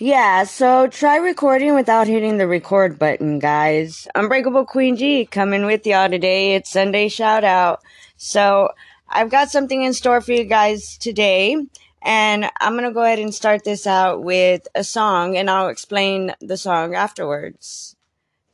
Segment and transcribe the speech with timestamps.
[0.00, 4.06] Yeah, so try recording without hitting the record button, guys.
[4.14, 6.54] Unbreakable Queen G coming with y'all today.
[6.54, 7.82] It's Sunday shout out.
[8.16, 8.68] So
[9.08, 11.56] I've got something in store for you guys today.
[12.00, 15.66] And I'm going to go ahead and start this out with a song, and I'll
[15.66, 17.96] explain the song afterwards.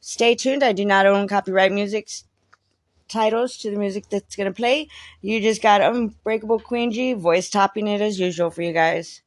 [0.00, 0.64] Stay tuned.
[0.64, 2.08] I do not own copyright music
[3.06, 4.88] titles to the music that's going to play.
[5.20, 9.20] You just got Unbreakable Queen G, voice topping it as usual for you guys.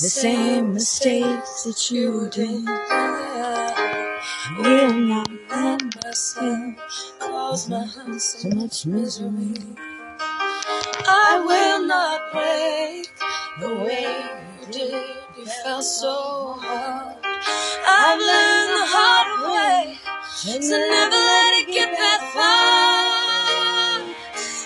[0.00, 2.64] The same mistakes that you did.
[4.58, 6.74] Will not let myself
[7.20, 9.54] cause my heart so much misery.
[11.06, 13.08] I will not break
[13.60, 14.02] the way
[14.60, 15.06] you did.
[15.38, 17.16] You fell so hard.
[17.24, 19.96] I've learned the hard way
[20.42, 24.02] to never let it get that far.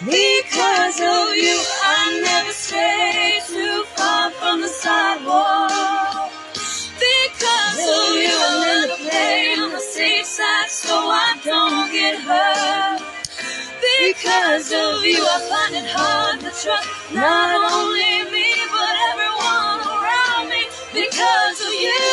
[0.07, 3.28] Because of you, I never stray
[10.69, 13.03] so I don't get hurt.
[13.83, 20.51] Because of you, I find it hard to trust not only me, but everyone around
[20.51, 20.63] me.
[20.95, 22.07] Because of you,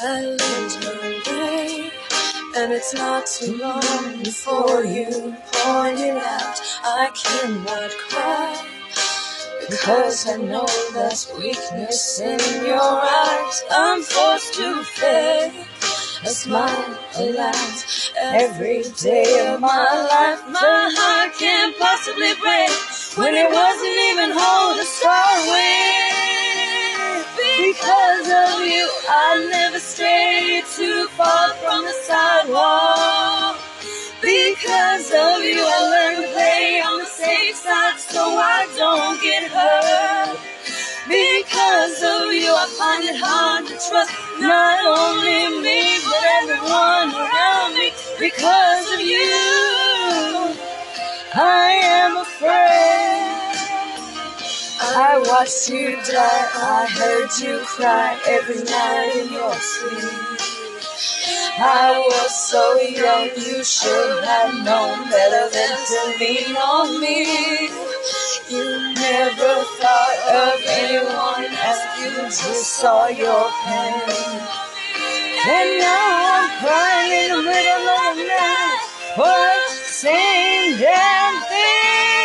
[0.00, 1.90] I lived my way,
[2.56, 6.60] and it's not too long before you point it out.
[6.84, 8.77] I cannot cry.
[9.68, 15.52] Because I know there's weakness in your eyes, I'm forced to fake
[16.24, 20.40] a smile, alas, every day of my life.
[20.48, 22.70] My heart can't possibly break
[23.16, 26.18] when it wasn't even whole to start with.
[27.36, 33.60] Because of you, I never strayed too far from the sidewalk.
[34.20, 39.50] Because of you, I learned to play on the safe side so I don't get
[39.50, 40.38] hurt.
[41.08, 47.74] Because of you, I find it hard to trust not only me, but everyone around
[47.74, 47.90] me.
[48.20, 49.34] Because of you,
[51.34, 53.58] I am afraid.
[54.80, 60.37] I watched you die, I heard you cry every night in your sleep.
[61.00, 67.68] I was so young, you should have known better than to lean on me.
[68.48, 74.40] You never thought of anyone as you just saw your pain.
[75.46, 78.80] And now I'm crying in the middle of the night
[79.14, 82.17] for the same damn thing.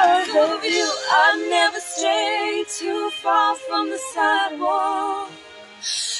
[0.00, 5.30] Because of you, I never stray too far from the sidewalk.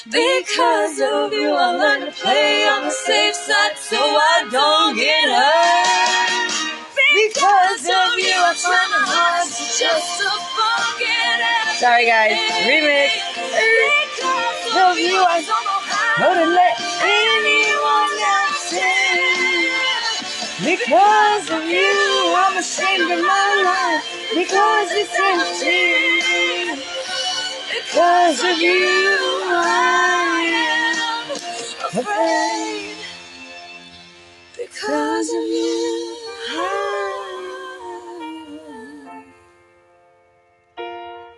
[0.05, 5.29] Because of you, I learned to play on the safe side so I don't get
[5.33, 6.51] hurt.
[6.93, 11.41] Because of you, I try it hard to just to forget.
[11.81, 12.37] Sorry, guys.
[12.69, 13.17] Remix.
[13.33, 15.81] Because of you, I don't
[16.21, 19.41] know to let anyone else in.
[20.69, 22.00] Because of you,
[22.61, 24.05] ashamed of my life.
[24.35, 26.77] Because it's empty.
[27.73, 29.17] Because of you,
[29.49, 31.31] I am
[31.89, 32.97] afraid.
[34.55, 36.17] Because of you.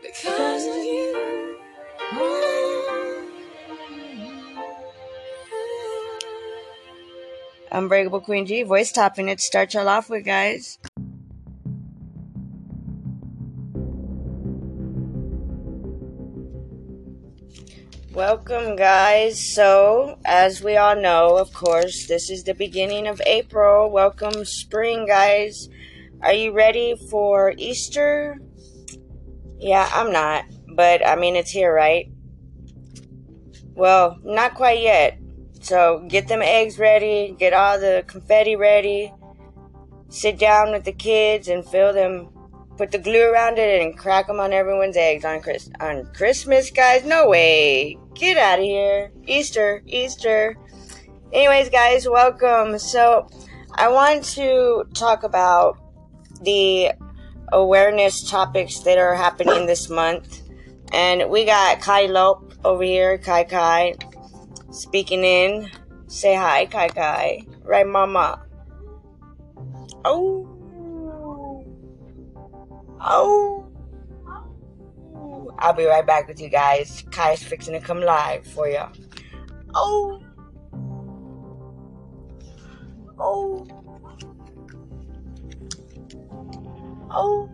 [0.01, 1.57] Because of you,
[7.71, 9.39] Unbreakable Queen G, voice topping it.
[9.39, 10.77] Start y'all off with, guys.
[18.13, 19.39] Welcome, guys.
[19.55, 23.89] So, as we all know, of course, this is the beginning of April.
[23.89, 25.67] Welcome, spring, guys.
[26.21, 28.37] Are you ready for Easter?
[29.57, 30.45] Yeah, I'm not,
[30.75, 32.11] but I mean, it's here, right?
[33.73, 35.17] Well, not quite yet.
[35.61, 39.11] So, get them eggs ready, get all the confetti ready,
[40.09, 42.29] sit down with the kids and fill them
[42.77, 46.71] put the glue around it and crack them on everyone's eggs on Chris on Christmas,
[46.71, 47.05] guys.
[47.05, 47.97] No way.
[48.13, 49.11] Get out of here.
[49.25, 50.55] Easter, Easter.
[51.31, 52.77] Anyways, guys, welcome.
[52.77, 53.27] So,
[53.75, 55.77] I want to talk about
[56.41, 56.91] the
[57.51, 60.41] awareness topics that are happening this month.
[60.91, 63.95] And we got Kai Lope over here, Kai Kai,
[64.71, 65.71] speaking in.
[66.07, 67.41] Say hi, Kai Kai.
[67.63, 68.45] Right, Mama?
[70.05, 70.52] Oh.
[73.03, 73.67] Oh.
[75.59, 77.03] I'll be right back with you guys.
[77.11, 78.83] Kai's fixing to come live for you.
[79.75, 80.21] Oh.
[83.19, 83.67] Oh.
[87.11, 87.49] Oh.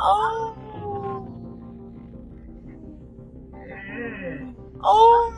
[0.00, 0.54] Oh.
[4.80, 5.37] Oh.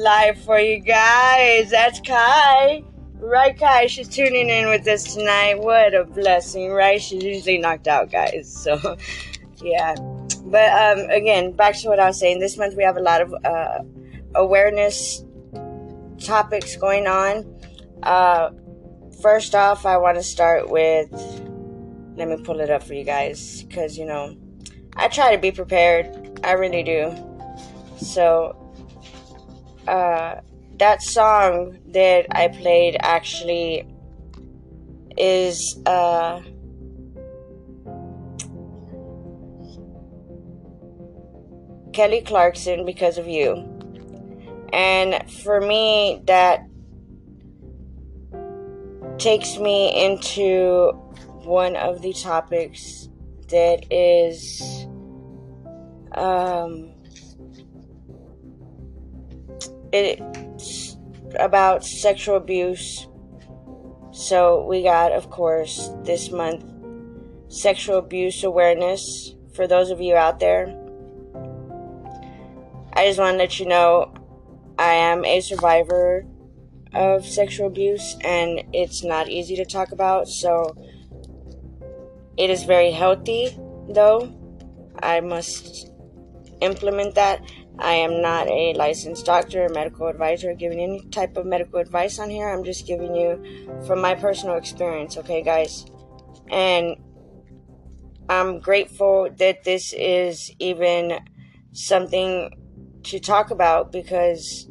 [0.00, 1.68] Live for you guys.
[1.68, 2.82] That's Kai.
[3.16, 3.86] Right, Kai?
[3.86, 5.60] She's tuning in with us tonight.
[5.60, 7.02] What a blessing, right?
[7.02, 8.50] She's usually knocked out, guys.
[8.50, 8.96] So,
[9.62, 9.94] yeah.
[10.46, 12.38] But um, again, back to what I was saying.
[12.38, 13.80] This month we have a lot of uh,
[14.36, 15.22] awareness
[16.18, 17.44] topics going on.
[18.02, 18.52] Uh,
[19.20, 21.10] first off, I want to start with.
[22.16, 24.34] Let me pull it up for you guys because, you know,
[24.96, 26.40] I try to be prepared.
[26.42, 27.14] I really do.
[27.98, 28.59] So,
[29.90, 30.40] uh,
[30.78, 33.86] that song that I played actually
[35.16, 35.78] is.
[35.86, 36.40] Uh,
[41.92, 43.66] Kelly Clarkson because of you.
[44.72, 46.60] And for me, that
[49.18, 50.92] takes me into
[51.44, 53.08] one of the topics
[53.48, 54.86] that is
[56.12, 56.92] um,
[59.92, 60.96] it's
[61.38, 63.06] about sexual abuse.
[64.12, 66.64] So we got, of course, this month
[67.48, 70.80] sexual abuse awareness for those of you out there
[72.92, 74.12] I just want to let you know
[74.78, 76.26] I am a survivor
[76.92, 80.28] of sexual abuse and it's not easy to talk about.
[80.28, 80.76] So
[82.36, 83.56] it is very healthy,
[83.88, 84.34] though.
[85.02, 85.90] I must
[86.60, 87.40] implement that.
[87.80, 92.18] I am not a licensed doctor or medical advisor giving any type of medical advice
[92.18, 92.48] on here.
[92.48, 95.86] I'm just giving you from my personal experience, okay, guys?
[96.50, 96.96] And
[98.28, 101.18] I'm grateful that this is even
[101.72, 102.50] something
[103.04, 104.68] to talk about because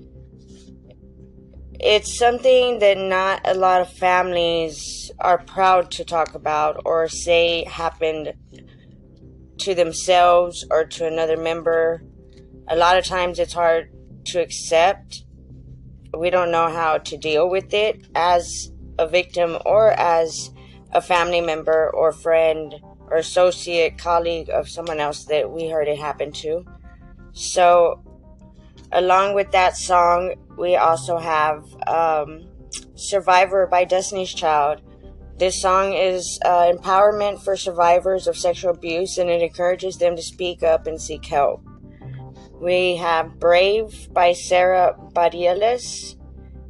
[1.80, 7.64] it's something that not a lot of families are proud to talk about or say
[7.66, 8.34] happened
[9.60, 12.04] to themselves or to another member.
[12.69, 13.92] A lot of times it's hard
[14.25, 15.24] to accept.
[16.18, 20.51] We don't know how to deal with it as a victim or as
[20.92, 22.75] a family member or friend
[23.07, 26.66] or associate, colleague of someone else that we heard it happen to.
[27.31, 28.04] So
[28.92, 32.48] Along with that song, we also have um,
[32.95, 34.81] Survivor by Destiny's Child.
[35.38, 40.21] This song is uh, empowerment for survivors of sexual abuse and it encourages them to
[40.24, 41.63] speak up and seek help.
[42.60, 46.18] We have Brave by Sara Bareilles.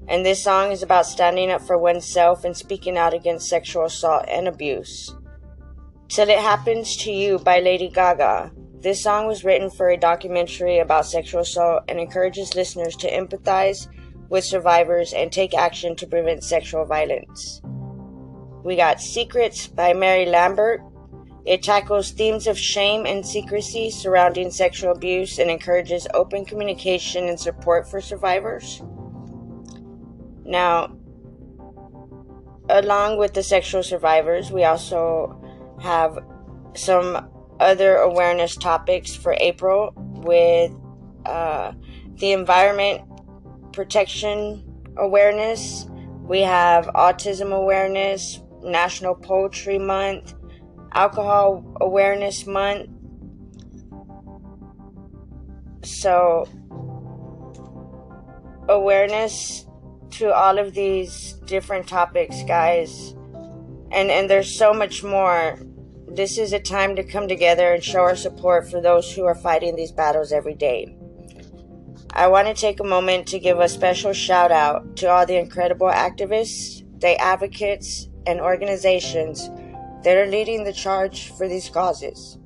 [0.08, 4.26] And this song is about standing up for oneself and speaking out against sexual assault
[4.28, 5.16] and abuse.
[6.08, 8.52] Till It Happens to You by Lady Gaga.
[8.82, 13.88] This song was written for a documentary about sexual assault and encourages listeners to empathize
[14.30, 17.62] with survivors and take action to prevent sexual violence.
[18.64, 20.82] We got Secrets by Mary Lambert.
[21.46, 27.40] It tackles themes of shame and secrecy surrounding sexual abuse and encourages open communication and
[27.40, 28.82] support for survivors.
[30.46, 30.96] Now,
[32.70, 35.42] along with the sexual survivors, we also
[35.82, 36.20] have
[36.76, 37.30] some
[37.60, 40.72] other awareness topics for April with
[41.26, 41.74] uh,
[42.16, 43.02] the environment
[43.74, 44.64] protection
[44.98, 45.86] awareness.
[46.24, 50.34] We have autism awareness, National Poetry Month,
[50.94, 52.90] Alcohol Awareness Month.
[55.84, 56.48] So,
[58.68, 59.66] awareness
[60.12, 63.16] to all of these different topics, guys.
[63.92, 65.60] And and there's so much more
[66.08, 69.36] this is a time to come together and show our support for those who are
[69.36, 70.96] fighting these battles every day.
[72.12, 75.38] I want to take a moment to give a special shout out to all the
[75.38, 79.50] incredible activists, the advocates, and organizations
[80.04, 82.38] that are leading the charge for these causes.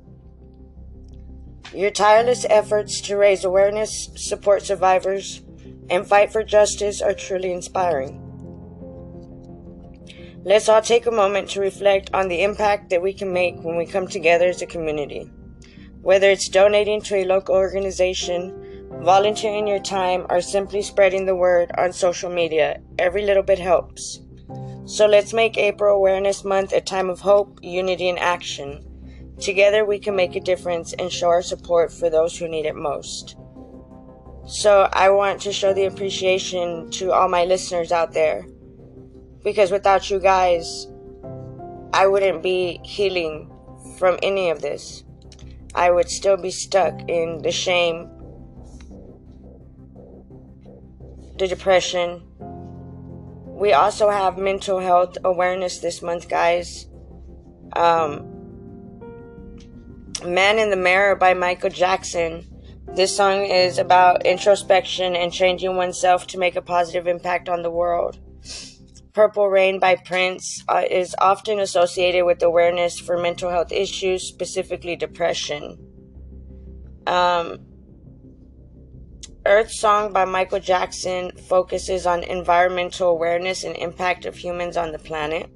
[1.72, 5.42] Your tireless efforts to raise awareness, support survivors,
[5.90, 8.20] and fight for justice are truly inspiring.
[10.44, 13.76] Let's all take a moment to reflect on the impact that we can make when
[13.76, 15.30] we come together as a community.
[16.02, 18.64] Whether it's donating to a local organization
[19.02, 22.80] volunteering your time, or simply spreading the word on social media.
[22.98, 24.20] Every little bit helps.
[24.86, 28.84] So let's make April Awareness Month a time of hope, unity, and action.
[29.40, 32.76] Together we can make a difference and show our support for those who need it
[32.76, 33.36] most.
[34.46, 38.46] So I want to show the appreciation to all my listeners out there.
[39.42, 40.86] Because without you guys,
[41.94, 43.50] I wouldn't be healing
[43.98, 45.02] from any of this.
[45.74, 48.10] I would still be stuck in the shame,
[51.38, 52.22] the depression.
[53.54, 56.86] We also have mental health awareness this month, guys.
[57.74, 58.30] Um,
[60.26, 62.46] Man in the Mirror by Michael Jackson.
[62.94, 67.70] This song is about introspection and changing oneself to make a positive impact on the
[67.70, 68.18] world.
[69.12, 74.96] Purple Rain by Prince uh, is often associated with awareness for mental health issues, specifically
[74.96, 75.78] depression.
[77.06, 77.58] Um,
[79.46, 84.98] Earth Song by Michael Jackson focuses on environmental awareness and impact of humans on the
[84.98, 85.50] planet.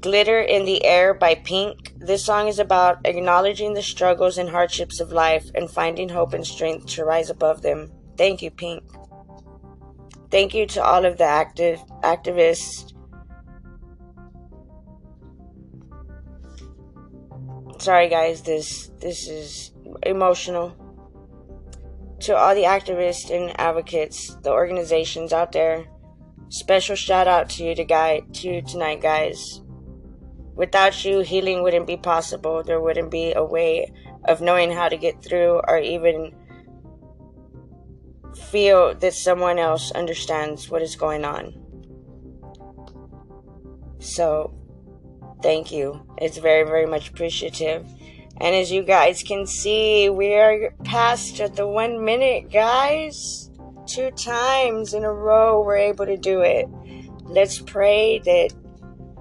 [0.00, 1.92] Glitter in the Air by Pink.
[1.98, 6.46] This song is about acknowledging the struggles and hardships of life and finding hope and
[6.46, 7.92] strength to rise above them.
[8.16, 8.82] Thank you, Pink.
[10.30, 12.92] Thank you to all of the active activists.
[17.78, 19.72] Sorry guys, this this is
[20.02, 20.76] emotional.
[22.20, 25.86] To all the activists and advocates, the organizations out there,
[26.50, 29.62] special shout out to you to guide to you tonight, guys.
[30.54, 32.62] Without you, healing wouldn't be possible.
[32.62, 33.90] There wouldn't be a way
[34.24, 36.34] of knowing how to get through or even
[38.50, 41.54] feel that someone else understands what is going on.
[43.98, 44.52] So,
[45.42, 46.06] thank you.
[46.18, 47.86] It's very, very much appreciative.
[48.40, 53.50] And as you guys can see, we are past the one minute, guys.
[53.86, 56.66] Two times in a row, we're able to do it.
[57.24, 58.50] Let's pray that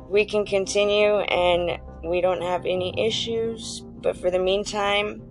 [0.07, 3.83] we can continue and we don't have any issues.
[4.01, 5.21] But for the meantime,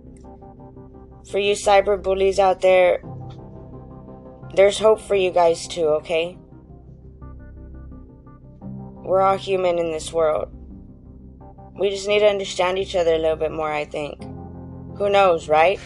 [1.31, 3.01] for you cyber bullies out there,
[4.53, 6.37] there's hope for you guys too, okay?
[8.61, 10.58] We're all human in this world.
[11.77, 14.21] We just need to understand each other a little bit more, I think.
[14.97, 15.79] Who knows, right?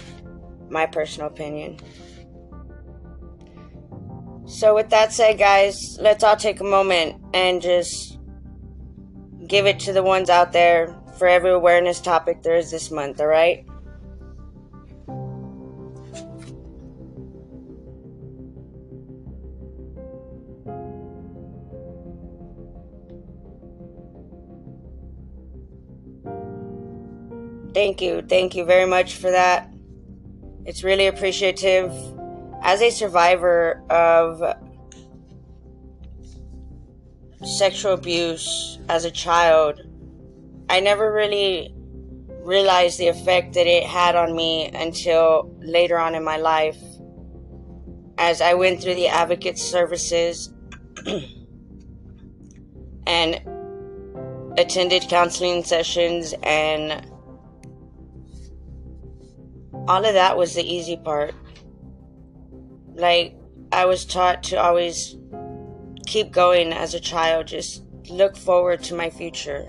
[0.70, 1.80] My personal opinion.
[4.46, 8.20] So, with that said, guys, let's all take a moment and just
[9.48, 13.22] give it to the ones out there for every awareness topic there is this month,
[13.22, 13.28] all
[27.84, 28.22] Thank you.
[28.22, 29.70] Thank you very much for that.
[30.64, 31.92] It's really appreciative.
[32.62, 34.42] As a survivor of
[37.44, 39.82] sexual abuse as a child,
[40.70, 41.76] I never really
[42.30, 46.82] realized the effect that it had on me until later on in my life.
[48.18, 50.54] As I went through the advocate services
[53.06, 53.42] and
[54.58, 57.13] attended counseling sessions, and
[59.88, 61.34] all of that was the easy part.
[62.94, 63.36] Like,
[63.72, 65.18] I was taught to always
[66.06, 67.48] keep going as a child.
[67.48, 69.66] Just look forward to my future.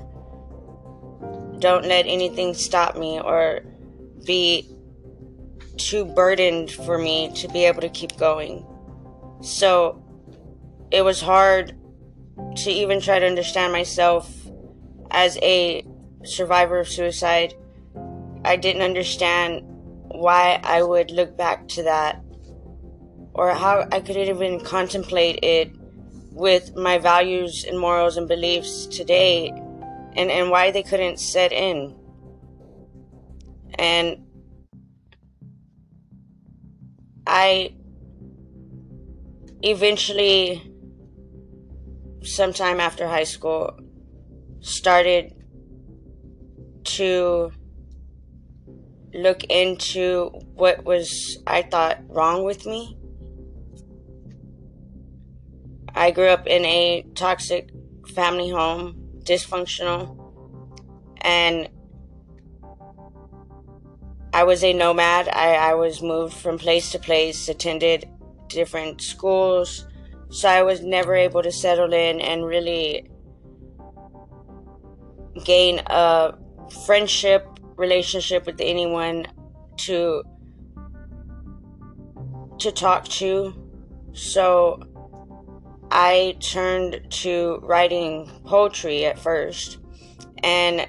[1.59, 3.62] Don't let anything stop me or
[4.25, 4.68] be
[5.76, 8.64] too burdened for me to be able to keep going.
[9.40, 10.02] So
[10.90, 11.76] it was hard
[12.56, 14.30] to even try to understand myself
[15.11, 15.85] as a
[16.25, 17.54] survivor of suicide.
[18.44, 19.73] I didn't understand
[20.14, 22.23] why I would look back to that
[23.35, 25.73] or how I could even contemplate it
[26.30, 29.49] with my values and morals and beliefs today
[30.16, 31.97] and, and why they couldn't set in.
[33.76, 34.25] And
[37.26, 37.75] I
[39.62, 40.62] eventually,
[42.23, 43.76] sometime after high school,
[44.61, 45.35] started
[46.85, 47.50] to
[49.14, 52.99] look into what was, I thought, wrong with me
[55.97, 57.71] I grew up in a toxic
[58.14, 60.18] family home, dysfunctional,
[61.21, 61.68] and
[64.33, 65.28] I was a nomad.
[65.28, 68.09] I, I was moved from place to place, attended
[68.49, 69.87] different schools,
[70.30, 73.09] so I was never able to settle in and really
[75.44, 76.35] gain a
[76.85, 79.26] friendship relationship with anyone
[79.76, 80.22] to
[82.58, 83.54] to talk to.
[84.12, 84.80] So
[85.90, 89.78] I turned to writing poetry at first.
[90.42, 90.86] And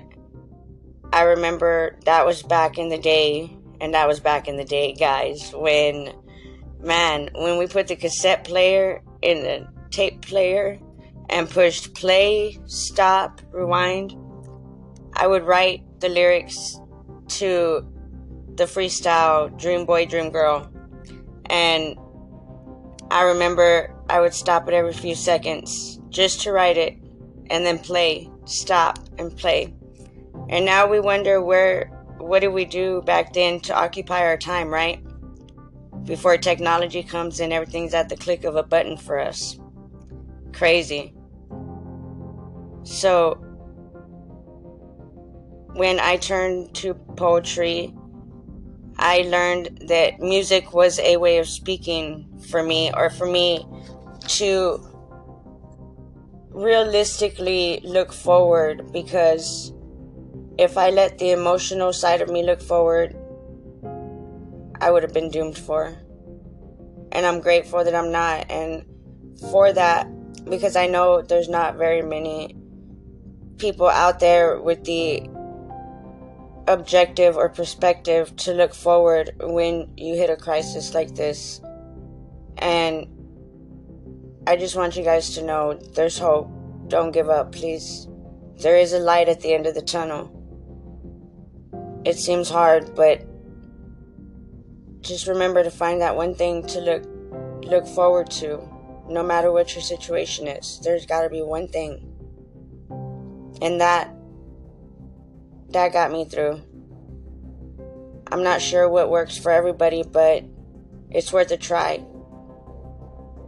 [1.14, 3.56] I remember that was back in the day.
[3.82, 6.14] And that was back in the day, guys, when,
[6.82, 10.80] man, when we put the cassette player in the tape player
[11.30, 14.16] and pushed play, stop, rewind,
[15.14, 16.80] I would write the lyrics
[17.28, 17.84] to
[18.56, 20.70] the freestyle Dream Boy, Dream Girl.
[21.48, 21.98] And
[23.10, 26.96] I remember I would stop it every few seconds just to write it
[27.50, 29.74] and then play, stop, and play.
[30.50, 31.88] And now we wonder where,
[32.20, 35.04] what did we do back then to occupy our time, right?
[36.04, 39.58] Before technology comes and everything's at the click of a button for us.
[40.54, 41.16] Crazy.
[42.84, 43.45] So,
[45.76, 47.94] when I turned to poetry,
[48.98, 53.68] I learned that music was a way of speaking for me, or for me
[54.40, 54.80] to
[56.52, 59.74] realistically look forward because
[60.58, 63.14] if I let the emotional side of me look forward,
[64.80, 65.94] I would have been doomed for.
[67.12, 68.50] And I'm grateful that I'm not.
[68.50, 68.86] And
[69.52, 70.08] for that,
[70.46, 72.56] because I know there's not very many
[73.58, 75.28] people out there with the
[76.68, 81.62] objective or perspective to look forward when you hit a crisis like this.
[82.58, 83.08] And
[84.48, 86.50] I just want you guys to know there's hope.
[86.88, 88.08] Don't give up, please.
[88.58, 90.32] There is a light at the end of the tunnel.
[92.06, 93.26] It seems hard, but
[95.02, 97.04] just remember to find that one thing to look
[97.64, 98.62] look forward to
[99.10, 100.80] no matter what your situation is.
[100.84, 102.12] There's got to be one thing.
[103.62, 104.15] And that
[105.70, 106.62] that got me through.
[108.32, 110.44] I'm not sure what works for everybody, but
[111.10, 112.04] it's worth a try.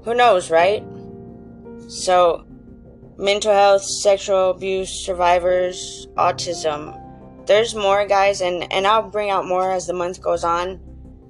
[0.04, 0.84] Who knows, right?
[1.88, 2.46] So,
[3.18, 7.04] mental health, sexual abuse survivors, autism.
[7.46, 10.80] There's more, guys, and, and I'll bring out more as the month goes on.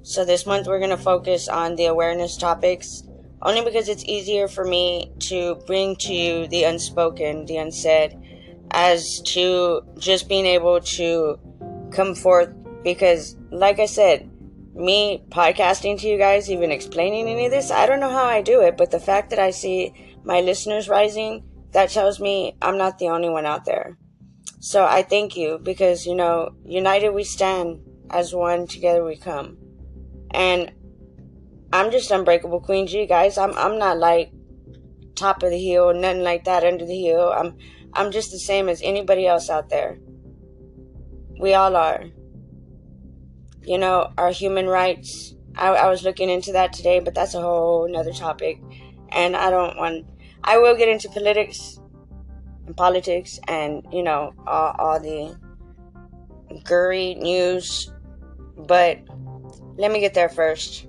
[0.02, 3.02] So, this month we're going to focus on the awareness topics,
[3.42, 8.16] only because it's easier for me to bring to you the unspoken, the unsaid,
[8.70, 11.38] as to just being able to
[11.90, 12.54] come forth.
[12.84, 14.30] Because, like I said,
[14.74, 18.42] me podcasting to you guys, even explaining any of this, I don't know how I
[18.42, 19.92] do it, but the fact that I see
[20.24, 23.98] my listeners rising, that tells me I'm not the only one out there.
[24.60, 29.58] So I thank you because, you know, united we stand, as one together we come.
[30.30, 30.72] And
[31.72, 33.38] I'm just unbreakable Queen G, guys.
[33.38, 34.32] I'm I'm not like
[35.14, 37.32] top of the hill, nothing like that under the hill.
[37.36, 37.56] I'm
[37.94, 39.98] I'm just the same as anybody else out there.
[41.40, 42.04] We all are
[43.68, 45.34] you know, our human rights.
[45.54, 48.62] I, I was looking into that today, but that's a whole another topic.
[49.10, 50.06] And I don't want,
[50.42, 51.78] I will get into politics
[52.66, 55.38] and politics and, you know, all, all the
[56.64, 57.92] gurry news,
[58.56, 59.00] but
[59.76, 60.86] let me get there first.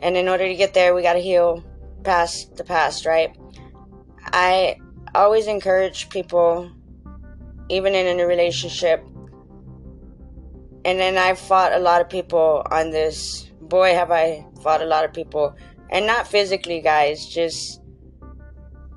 [0.00, 1.64] And in order to get there, we got to heal
[2.04, 3.34] past the past, right?
[4.26, 4.76] I
[5.14, 6.70] always encourage people,
[7.68, 9.04] even in a relationship,
[10.84, 13.50] and then I fought a lot of people on this.
[13.60, 15.54] Boy, have I fought a lot of people.
[15.90, 17.82] And not physically, guys, just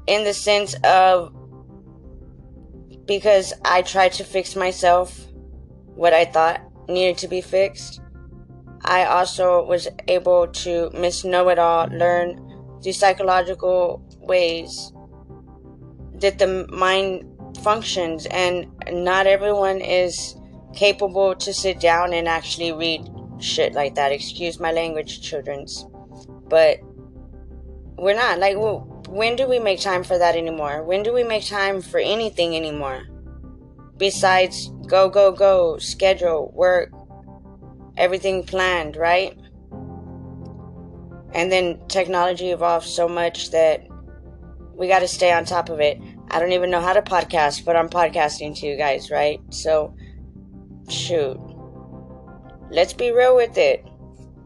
[0.08, 1.34] in the sense of
[3.06, 5.28] because I tried to fix myself
[5.96, 8.00] what I thought needed to be fixed.
[8.84, 14.94] I also was able to miss know it all, learn the psychological ways
[16.22, 17.26] that the mind
[17.62, 20.36] functions, and not everyone is
[20.74, 23.08] capable to sit down and actually read
[23.40, 24.12] shit like that.
[24.12, 25.86] Excuse my language, children's.
[26.48, 26.80] But
[27.98, 28.40] we're not.
[28.40, 28.56] Like,
[29.10, 30.84] when do we make time for that anymore?
[30.84, 33.04] When do we make time for anything anymore?
[33.98, 36.92] Besides go, go, go, schedule, work,
[37.98, 39.38] everything planned, right?
[41.34, 43.88] And then technology evolves so much that
[44.74, 46.02] we got to stay on top of it.
[46.34, 49.42] I don't even know how to podcast, but I'm podcasting to you guys, right?
[49.50, 49.94] So
[50.88, 51.38] shoot.
[52.70, 53.86] Let's be real with it.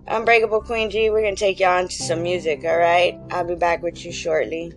[0.07, 3.19] Unbreakable Queen G, we're gonna take y'all into some music, alright?
[3.29, 4.73] I'll be back with you shortly.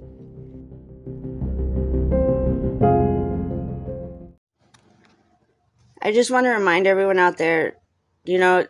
[6.02, 7.78] I just want to remind everyone out there,
[8.24, 8.66] you know,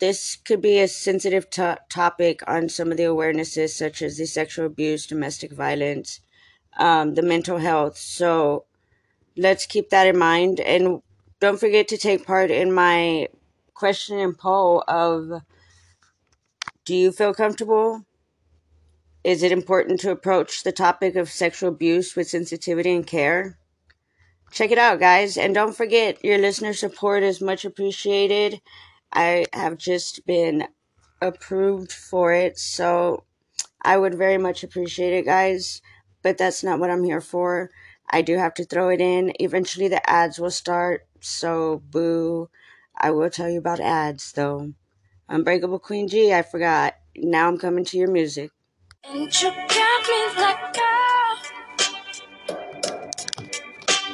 [0.00, 4.26] this could be a sensitive to- topic on some of the awarenesses, such as the
[4.26, 6.20] sexual abuse, domestic violence,
[6.78, 7.96] um, the mental health.
[7.96, 8.64] So
[9.36, 10.60] let's keep that in mind.
[10.60, 11.02] And
[11.40, 13.28] don't forget to take part in my
[13.74, 15.42] question and poll of
[16.84, 18.04] Do you feel comfortable?
[19.24, 23.58] Is it important to approach the topic of sexual abuse with sensitivity and care?
[24.52, 25.36] Check it out, guys.
[25.38, 28.60] And don't forget, your listener support is much appreciated.
[29.12, 30.68] I have just been
[31.22, 33.24] approved for it, so
[33.82, 35.80] I would very much appreciate it, guys.
[36.24, 37.70] But that's not what I'm here for.
[38.10, 39.32] I do have to throw it in.
[39.38, 42.50] Eventually, the ads will start, so boo.
[42.98, 44.72] I will tell you about ads, though.
[45.28, 46.94] Unbreakable Queen G, I forgot.
[47.16, 48.50] Now I'm coming to your music.
[49.04, 50.74] And you got me like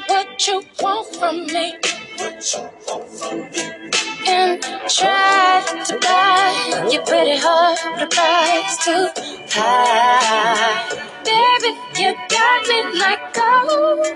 [0.08, 1.74] what you want from me.
[2.18, 4.09] What you want from me.
[4.26, 9.08] And try to buy your pretty heart, the price too
[9.50, 10.88] high.
[11.24, 14.06] Baby, you got me like gold.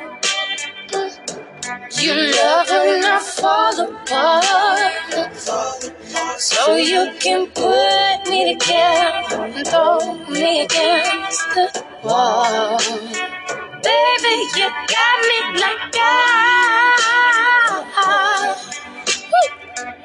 [2.01, 5.37] You love and I fall apart.
[6.39, 12.79] So you can put me together and throw me against the wall.
[13.83, 17.01] Baby, you got me like God.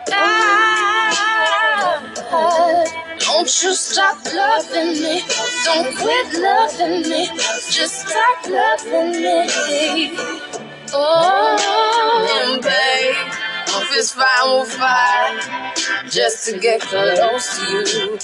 [0.10, 0.22] Don't
[3.64, 5.22] you stop loving me.
[5.66, 7.28] Don't quit loving me.
[7.70, 10.18] Just stop loving me.
[10.94, 13.32] Oh, and babe,
[13.68, 15.40] I'm fist fine with fire.
[16.10, 18.18] Just to get close to you.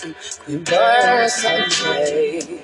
[0.48, 2.62] We burn someday.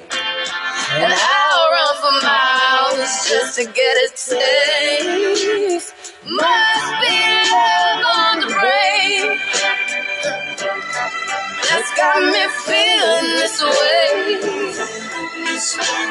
[0.94, 5.94] And I'll run for miles just to get a taste.
[6.26, 8.02] Must be love
[11.82, 14.38] That's got me feeling this way.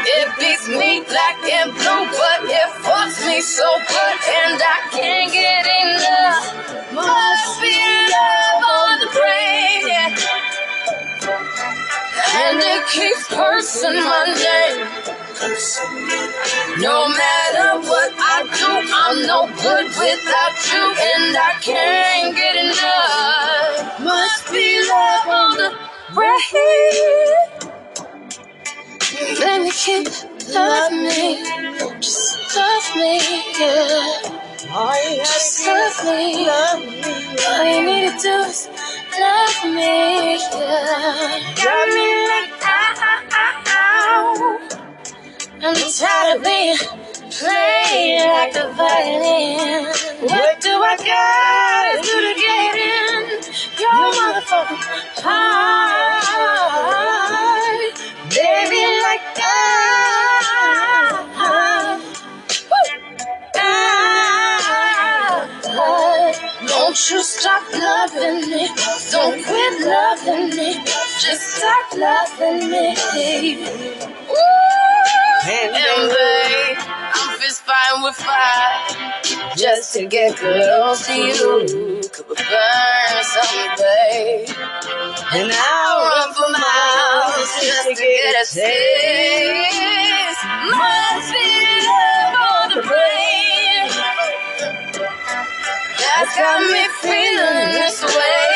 [0.02, 5.32] It beats me black and blue, but it fucks me so good, and I can't
[5.32, 6.92] get enough.
[6.92, 7.70] Must be
[8.10, 8.49] love
[12.92, 14.86] keeps cursing my name.
[16.80, 24.00] No matter what I do, I'm no good without you, and I can't get enough.
[24.00, 25.70] Must be love on the
[26.14, 27.60] brain.
[29.38, 30.08] Baby, keep
[30.54, 31.42] love me,
[32.00, 33.20] just love me,
[33.60, 34.40] yeah.
[35.24, 38.68] Just love me, all you need to do is
[39.18, 41.54] love me, yeah.
[46.38, 49.86] Played like a violin.
[50.20, 53.22] What do I gotta do to get in
[53.80, 54.84] your motherfucking
[55.24, 56.22] heart?
[58.30, 59.48] Baby, like I,
[61.36, 61.98] I,
[66.68, 68.68] don't you stop loving me.
[69.10, 70.70] Don't quit loving me.
[71.18, 72.94] Just stop loving me.
[75.42, 79.10] And babe, I'm fist fine with fire.
[79.56, 82.00] Just to get close to you.
[82.12, 84.44] Could we burn someday?
[85.32, 90.44] And I'll run for miles just to get a taste.
[90.76, 91.46] Must be
[91.88, 93.88] love on the brain.
[95.96, 98.49] That's got me feeling this way.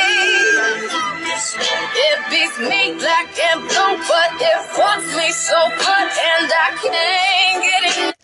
[1.56, 7.62] It beats me black and blue, but it fucks me so good, and I can't
[7.62, 8.16] get it.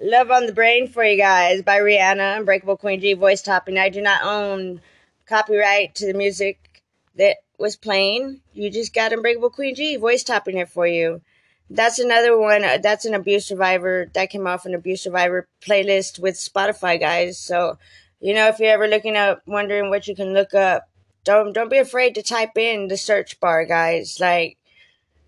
[0.00, 3.78] Love on the Brain for you guys by Rihanna, Unbreakable Queen G, voice topping.
[3.78, 4.80] I do not own
[5.26, 6.82] copyright to the music
[7.16, 8.40] that was playing.
[8.54, 11.20] You just got Unbreakable Queen G, voice topping it for you.
[11.68, 12.64] That's another one.
[12.64, 17.38] Uh, that's an abuse survivor that came off an abuse survivor playlist with Spotify, guys.
[17.38, 17.76] So,
[18.20, 20.87] you know, if you're ever looking up, wondering what you can look up,
[21.28, 24.18] don't don't be afraid to type in the search bar, guys.
[24.18, 24.56] Like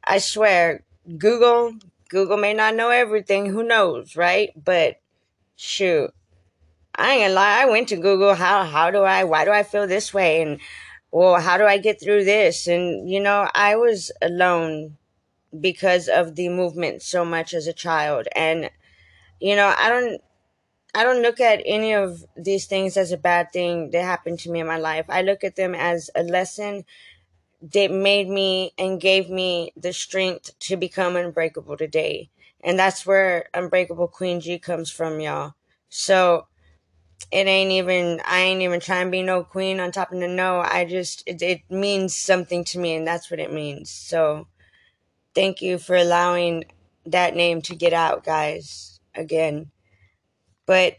[0.02, 0.82] I swear,
[1.18, 1.74] Google
[2.08, 4.50] Google may not know everything, who knows, right?
[4.56, 4.98] But
[5.56, 6.10] shoot.
[6.94, 9.62] I ain't gonna lie, I went to Google how how do I why do I
[9.62, 10.58] feel this way and
[11.10, 12.66] well how do I get through this?
[12.66, 14.96] And you know, I was alone
[15.60, 18.70] because of the movement so much as a child and
[19.38, 20.22] you know, I don't
[20.94, 24.50] I don't look at any of these things as a bad thing that happened to
[24.50, 25.06] me in my life.
[25.08, 26.84] I look at them as a lesson
[27.62, 32.30] that made me and gave me the strength to become unbreakable today.
[32.62, 35.54] And that's where Unbreakable Queen G comes from, y'all.
[35.88, 36.46] So
[37.30, 40.28] it ain't even, I ain't even trying to be no queen on top of the
[40.28, 40.60] no.
[40.60, 43.90] I just, it, it means something to me and that's what it means.
[43.90, 44.48] So
[45.34, 46.64] thank you for allowing
[47.06, 49.00] that name to get out, guys.
[49.14, 49.70] Again.
[50.70, 50.98] But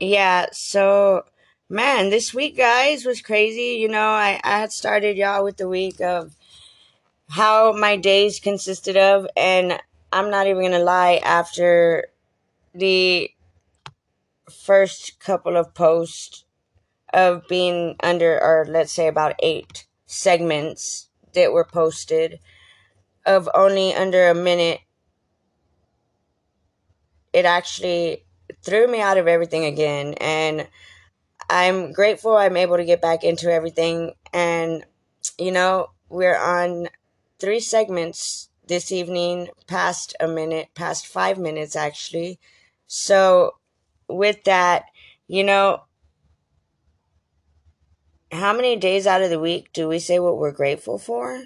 [0.00, 1.22] yeah, so
[1.68, 3.78] man, this week, guys, was crazy.
[3.80, 6.34] You know, I, I had started y'all with the week of
[7.28, 9.80] how my days consisted of, and
[10.12, 12.08] I'm not even gonna lie, after
[12.74, 13.30] the
[14.50, 16.44] first couple of posts
[17.14, 22.40] of being under, or let's say about eight segments that were posted
[23.24, 24.80] of only under a minute,
[27.32, 28.24] it actually
[28.62, 30.14] threw me out of everything again.
[30.14, 30.68] And
[31.48, 34.12] I'm grateful I'm able to get back into everything.
[34.32, 34.84] And,
[35.38, 36.88] you know, we're on
[37.38, 42.38] three segments this evening, past a minute, past five minutes actually.
[42.86, 43.56] So,
[44.08, 44.84] with that,
[45.26, 45.82] you know,
[48.32, 51.44] how many days out of the week do we say what we're grateful for?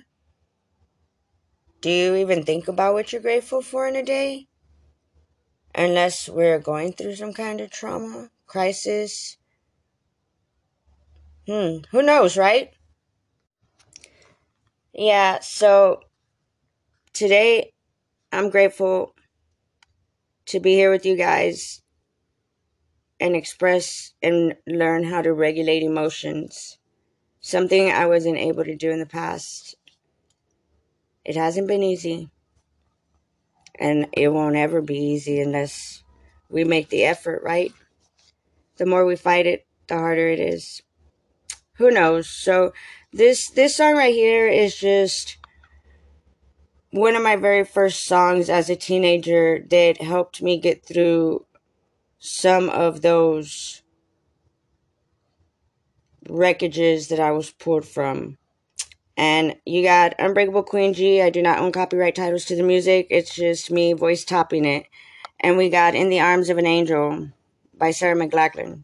[1.80, 4.48] Do you even think about what you're grateful for in a day?
[5.74, 9.36] Unless we're going through some kind of trauma, crisis.
[11.46, 12.70] Hmm, who knows, right?
[14.92, 16.00] Yeah, so
[17.12, 17.72] today
[18.32, 19.14] I'm grateful
[20.46, 21.82] to be here with you guys
[23.18, 26.78] and express and learn how to regulate emotions.
[27.40, 29.74] Something I wasn't able to do in the past.
[31.24, 32.30] It hasn't been easy.
[33.78, 36.02] And it won't ever be easy unless
[36.48, 37.72] we make the effort, right?
[38.76, 40.82] The more we fight it, the harder it is.
[41.74, 42.28] Who knows?
[42.28, 42.72] So
[43.12, 45.38] this this song right here is just
[46.90, 51.44] one of my very first songs as a teenager that helped me get through
[52.18, 53.82] some of those
[56.28, 58.38] wreckages that I was pulled from.
[59.16, 61.22] And you got Unbreakable Queen G.
[61.22, 63.06] I do not own copyright titles to the music.
[63.10, 64.86] It's just me voice topping it.
[65.40, 67.28] And we got In the Arms of an Angel
[67.76, 68.82] by Sarah McLachlan.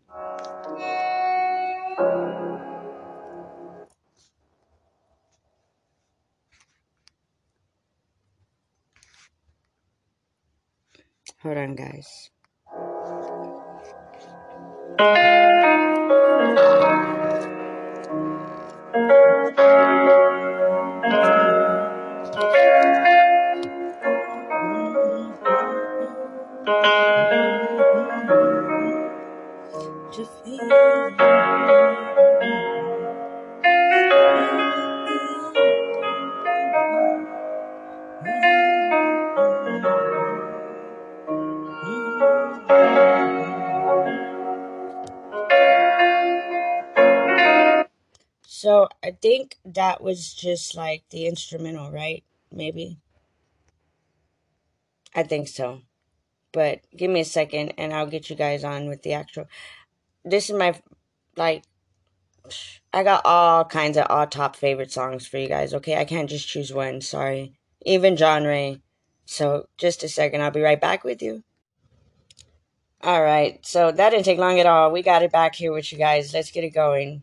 [11.42, 12.30] Hold on, guys.
[30.70, 30.76] So
[49.02, 52.22] I think that was just like the instrumental, right?
[52.52, 52.98] Maybe.
[55.14, 55.80] I think so.
[56.52, 59.46] But give me a second and I'll get you guys on with the actual.
[60.24, 60.78] This is my,
[61.36, 61.64] like,
[62.92, 65.96] I got all kinds of all top favorite songs for you guys, okay?
[65.96, 67.54] I can't just choose one, sorry.
[67.86, 68.76] Even genre.
[69.24, 71.44] So just a second, I'll be right back with you.
[73.02, 74.90] All right, so that didn't take long at all.
[74.90, 76.34] We got it back here with you guys.
[76.34, 77.22] Let's get it going.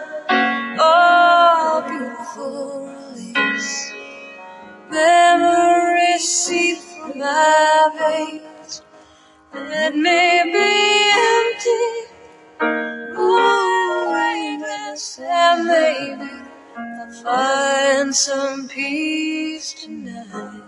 [0.83, 3.93] Oh, beautiful release.
[4.89, 8.81] Memories seep from my veins.
[10.53, 12.13] Be empty.
[15.23, 16.31] And maybe
[16.77, 20.63] I'll find some peace tonight.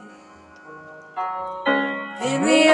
[2.22, 2.70] In the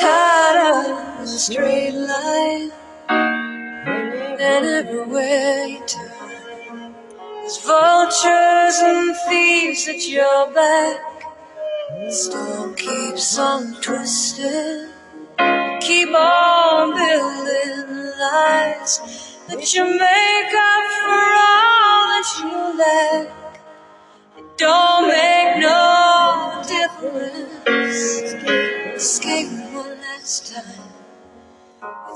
[0.00, 2.70] tired of the straight line,
[3.08, 6.94] and everywhere you turn,
[7.40, 11.00] there's vultures and thieves at your back.
[11.90, 14.90] The storm keeps on twisting.
[15.80, 19.00] Keep on building lies
[19.48, 23.60] that you make up for all that you lack.
[24.36, 25.08] It don't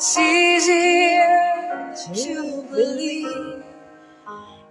[0.05, 3.62] It's easier to believe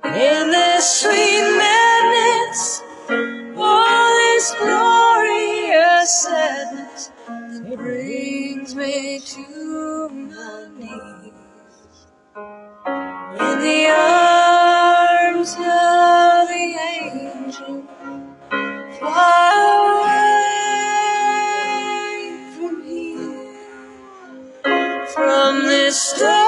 [0.04, 2.82] in this sweet madness,
[3.56, 12.08] all this glorious sadness that brings me to my knees.
[13.40, 17.88] In the arms of the angel,
[19.00, 19.41] fly
[25.92, 26.41] from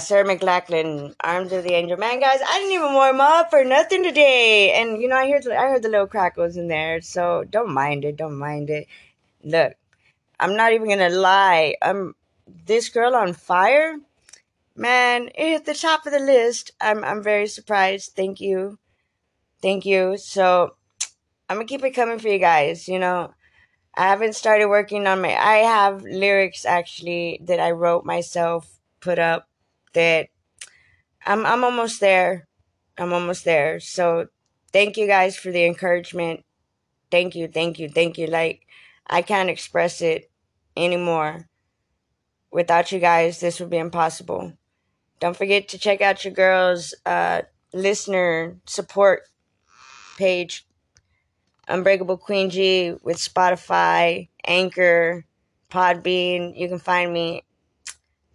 [0.00, 1.96] Sarah McLachlan, Arms of the Angel.
[1.96, 4.72] Man, guys, I didn't even warm up for nothing today.
[4.72, 8.04] And you know, I heard I heard the little crackles in there, so don't mind
[8.04, 8.86] it, don't mind it.
[9.44, 9.74] Look,
[10.40, 11.76] I'm not even gonna lie.
[11.82, 12.14] I'm
[12.66, 13.96] this girl on fire.
[14.74, 16.72] Man, it hit the top of the list.
[16.80, 18.12] I'm I'm very surprised.
[18.16, 18.78] Thank you.
[19.60, 20.16] Thank you.
[20.16, 20.76] So
[21.48, 23.34] I'm gonna keep it coming for you guys, you know.
[23.94, 29.18] I haven't started working on my I have lyrics actually that I wrote myself, put
[29.18, 29.49] up
[29.92, 30.28] that
[31.24, 32.46] I'm I'm almost there.
[32.98, 33.80] I'm almost there.
[33.80, 34.26] So
[34.72, 36.44] thank you guys for the encouragement.
[37.10, 38.26] Thank you, thank you, thank you.
[38.26, 38.66] Like
[39.06, 40.30] I can't express it
[40.76, 41.48] anymore.
[42.52, 44.54] Without you guys, this would be impossible.
[45.20, 49.22] Don't forget to check out your girls' uh, listener support
[50.16, 50.66] page,
[51.68, 55.26] Unbreakable Queen G, with Spotify, Anchor,
[55.70, 56.56] Podbean.
[56.56, 57.44] You can find me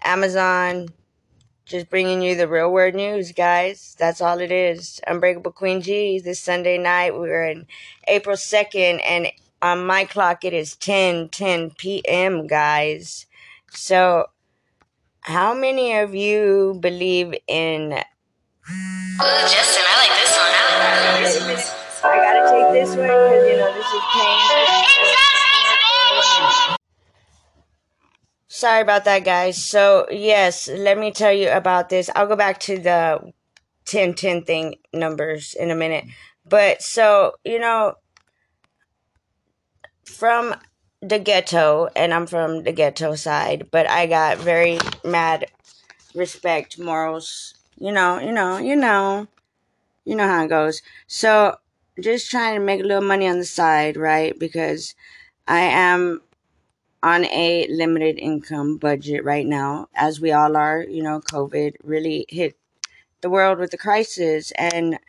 [0.03, 0.87] Amazon,
[1.65, 3.95] just bringing you the real word news, guys.
[3.97, 5.01] That's all it is.
[5.07, 6.19] Unbreakable Queen G.
[6.19, 7.65] This Sunday night, we're in
[8.07, 13.25] April 2nd, and on my clock, it is 10 10 p.m., guys.
[13.71, 14.27] So,
[15.21, 17.93] how many of you believe in.
[17.93, 20.53] Ooh, Justin, I like this one.
[20.53, 21.85] I like a minute.
[22.03, 24.85] I gotta take this one because, you know, this is pain.
[28.65, 29.63] Sorry about that, guys.
[29.63, 32.09] So, yes, let me tell you about this.
[32.15, 33.31] I'll go back to the
[33.85, 36.05] 10 10 thing numbers in a minute.
[36.49, 37.93] But so, you know,
[40.03, 40.55] from
[40.99, 45.45] the ghetto, and I'm from the ghetto side, but I got very mad
[46.15, 49.27] respect, morals, you know, you know, you know,
[50.05, 50.81] you know how it goes.
[51.05, 51.57] So,
[52.01, 54.33] just trying to make a little money on the side, right?
[54.39, 54.95] Because
[55.47, 56.21] I am
[57.05, 60.81] on a limited income budget right now, as we all are.
[60.83, 62.57] You know, COVID really hit
[63.21, 64.99] the world with the crisis, and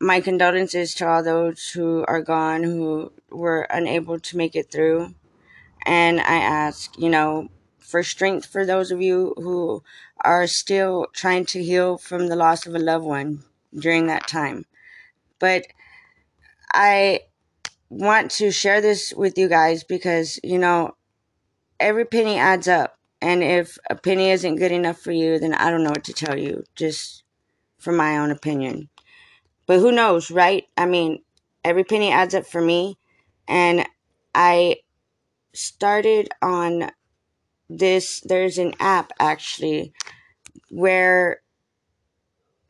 [0.00, 5.14] my condolences to all those who are gone who were unable to make it through.
[5.86, 9.82] And I ask, you know, for strength for those of you who
[10.24, 13.44] are still trying to heal from the loss of a loved one
[13.78, 14.66] during that time.
[15.38, 15.66] But
[16.72, 17.20] I
[17.88, 20.94] want to share this with you guys because, you know,
[21.80, 22.98] every penny adds up.
[23.22, 26.12] And if a penny isn't good enough for you, then I don't know what to
[26.12, 27.24] tell you, just
[27.78, 28.88] from my own opinion.
[29.66, 30.64] But who knows, right?
[30.76, 31.22] I mean,
[31.64, 32.98] every penny adds up for me.
[33.46, 33.86] And
[34.34, 34.76] I
[35.52, 36.90] started on
[37.68, 39.92] this, there's an app actually
[40.70, 41.40] where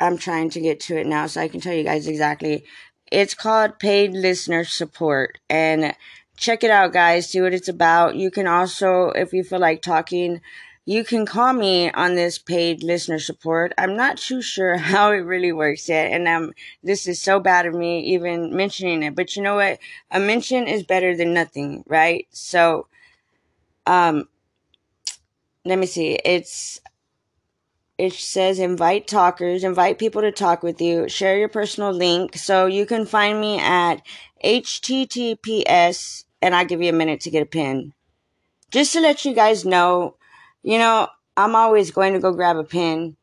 [0.00, 2.64] I'm trying to get to it now so I can tell you guys exactly.
[3.12, 5.38] It's called Paid Listener Support.
[5.48, 5.94] And
[6.40, 7.28] check it out, guys.
[7.28, 8.16] See what it's about.
[8.16, 10.40] You can also, if you feel like talking,
[10.86, 13.72] you can call me on this paid listener support.
[13.78, 17.66] I'm not too sure how it really works yet, and um, this is so bad
[17.66, 19.14] of me even mentioning it.
[19.14, 19.78] But you know what?
[20.10, 22.26] A mention is better than nothing, right?
[22.30, 22.88] So,
[23.86, 24.26] um,
[25.64, 26.18] let me see.
[26.24, 26.80] It's
[27.98, 32.34] it says invite talkers, invite people to talk with you, share your personal link.
[32.34, 34.00] So you can find me at
[34.42, 37.92] https, and I'll give you a minute to get a pen.
[38.70, 40.16] Just to let you guys know,
[40.62, 43.16] you know, I'm always going to go grab a pen.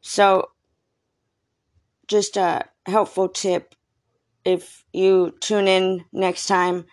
[0.00, 0.50] So
[2.06, 3.74] just a helpful tip
[4.44, 6.86] if you tune in next time,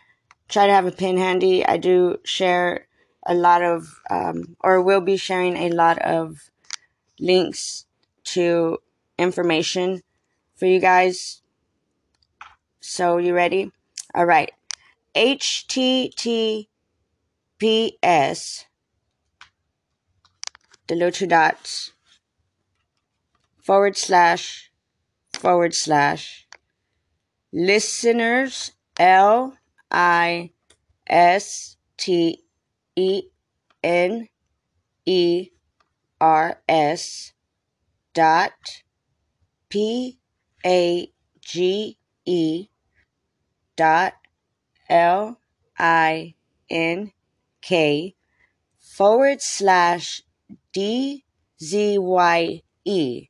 [0.48, 1.66] try to have a pen handy.
[1.66, 2.88] I do share
[3.26, 6.50] a lot of, um, or will be sharing a lot of
[7.20, 7.86] links
[8.24, 8.78] to
[9.18, 10.02] information
[10.56, 11.42] for you guys.
[12.80, 13.72] So, you ready?
[14.16, 14.52] All right.
[15.16, 16.66] HTTPS,
[20.88, 21.92] the little two dots,
[23.62, 24.72] forward slash,
[25.34, 26.48] forward slash,
[27.52, 29.58] listeners, L
[29.90, 30.52] I
[31.08, 32.44] S T
[32.96, 33.24] E
[33.82, 34.28] N
[35.06, 35.50] E
[36.20, 37.34] R S
[38.14, 38.84] dot
[39.70, 40.20] P
[40.66, 42.68] A G E
[43.76, 44.14] dot
[44.90, 45.40] L
[45.78, 46.36] I
[46.70, 47.12] N
[47.62, 48.16] K
[48.80, 50.24] forward slash
[50.74, 51.24] D
[51.62, 53.30] Z Y E.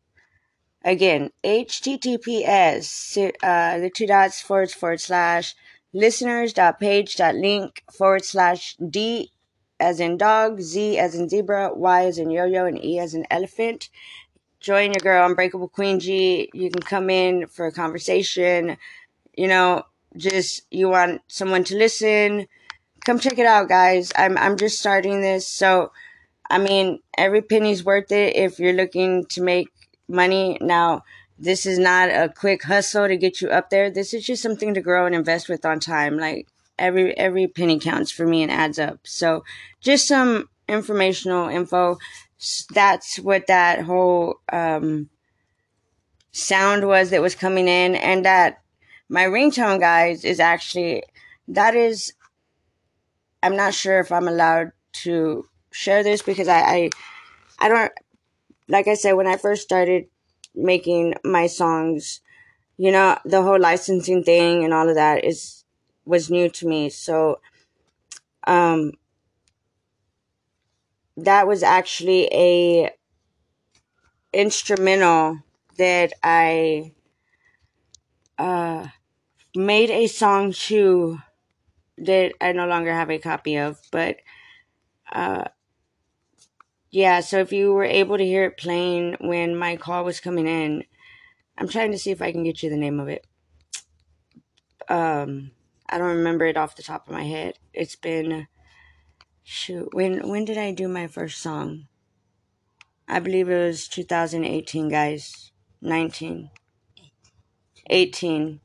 [0.84, 5.53] Again, https, uh, the two dots forward forward slash
[5.91, 9.32] listeners dot page dot link forward slash D
[9.80, 13.26] as in dog, Z as in zebra, Y as in yo-yo, and E as in
[13.30, 13.89] elephant.
[14.60, 16.49] Join your girl, Unbreakable Queen G.
[16.53, 18.78] You can come in for a conversation.
[19.38, 19.84] You know,
[20.18, 22.47] just you want someone to listen.
[23.05, 24.12] Come check it out, guys.
[24.16, 25.91] I'm I'm just starting this, so
[26.49, 29.70] I mean, every penny's worth it if you're looking to make
[30.07, 30.57] money.
[30.62, 31.03] Now,
[31.38, 33.89] this is not a quick hustle to get you up there.
[33.91, 36.18] This is just something to grow and invest with on time.
[36.18, 36.47] Like
[36.78, 38.99] every every penny counts for me and adds up.
[39.03, 39.43] So
[39.80, 41.97] just some informational info.
[42.74, 45.10] That's what that whole um,
[46.32, 48.62] sound was that was coming in, and that
[49.10, 51.03] my ringtone, guys, is actually
[51.47, 52.14] that is.
[53.41, 54.72] I'm not sure if I'm allowed
[55.03, 56.89] to share this because I, I,
[57.60, 57.91] I don't.
[58.68, 60.07] Like I said, when I first started
[60.55, 62.22] making my songs,
[62.78, 65.66] you know, the whole licensing thing and all of that is
[66.05, 66.89] was new to me.
[66.89, 67.39] So,
[68.47, 68.93] um,
[71.18, 72.91] that was actually a
[74.34, 75.39] instrumental
[75.78, 76.93] that I
[78.38, 78.88] uh,
[79.56, 81.20] made a song to
[81.97, 84.18] that I no longer have a copy of, but
[85.12, 85.45] uh,
[86.91, 87.20] yeah.
[87.20, 90.84] So if you were able to hear it playing when my call was coming in,
[91.58, 93.26] I'm trying to see if I can get you the name of it.
[94.88, 95.52] Um,
[95.89, 97.56] I don't remember it off the top of my head.
[97.74, 98.47] It's been
[99.43, 101.88] shoot when when did I do my first song?
[103.08, 105.52] I believe it was 2018, guys.
[105.82, 106.52] 19.
[107.89, 108.60] 18.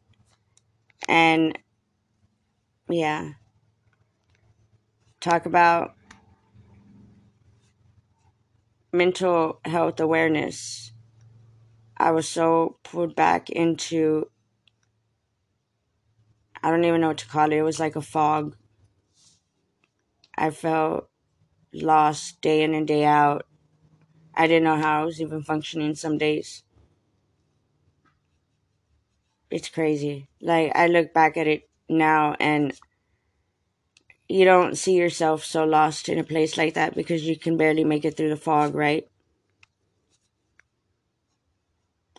[1.08, 1.58] And
[2.88, 3.32] yeah.
[5.20, 5.94] Talk about
[8.92, 10.92] mental health awareness.
[11.96, 14.30] I was so pulled back into
[16.62, 17.56] I don't even know what to call it.
[17.56, 18.56] It was like a fog.
[20.36, 21.08] I felt
[21.72, 23.46] lost day in and day out.
[24.34, 26.63] I didn't know how I was even functioning some days.
[29.54, 30.26] It's crazy.
[30.40, 32.72] Like, I look back at it now and
[34.28, 37.84] you don't see yourself so lost in a place like that because you can barely
[37.84, 39.06] make it through the fog, right?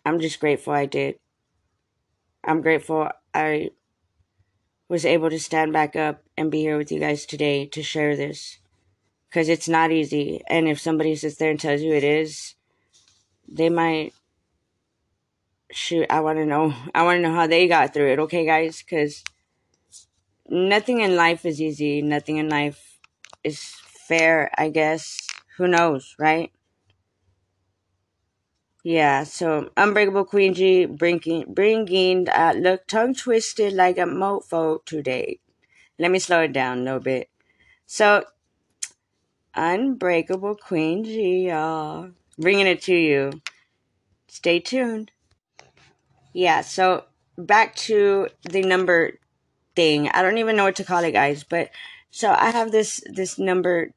[0.05, 1.19] I'm just grateful I did.
[2.41, 3.71] I'm grateful I
[4.88, 8.15] was able to stand back up and be here with you guys today to share
[8.15, 8.59] this.
[9.29, 10.41] Because it's not easy.
[10.47, 12.55] And if somebody sits there and tells you it is,
[13.45, 14.13] they might.
[15.72, 16.74] Shoot, I want to know.
[16.93, 18.82] I want to know how they got through it, okay, guys?
[18.82, 19.24] Because
[20.47, 22.01] nothing in life is easy.
[22.01, 22.99] Nothing in life
[23.43, 23.76] is
[24.07, 25.28] fair, I guess.
[25.57, 26.51] Who knows, right?
[28.84, 35.39] Yeah, so Unbreakable Queen G bringing, bringing uh, look tongue twisted like a mofo today.
[35.97, 37.30] Let me slow it down a little bit.
[37.88, 38.26] So,
[39.55, 42.11] Unbreakable Queen G, y'all.
[42.38, 43.41] Bringing it to you.
[44.28, 45.11] Stay tuned.
[46.36, 47.05] Yeah, so
[47.38, 49.19] back to the number
[49.73, 50.09] thing.
[50.09, 51.69] I don't even know what to call it, guys, but
[52.11, 53.93] so I have this this number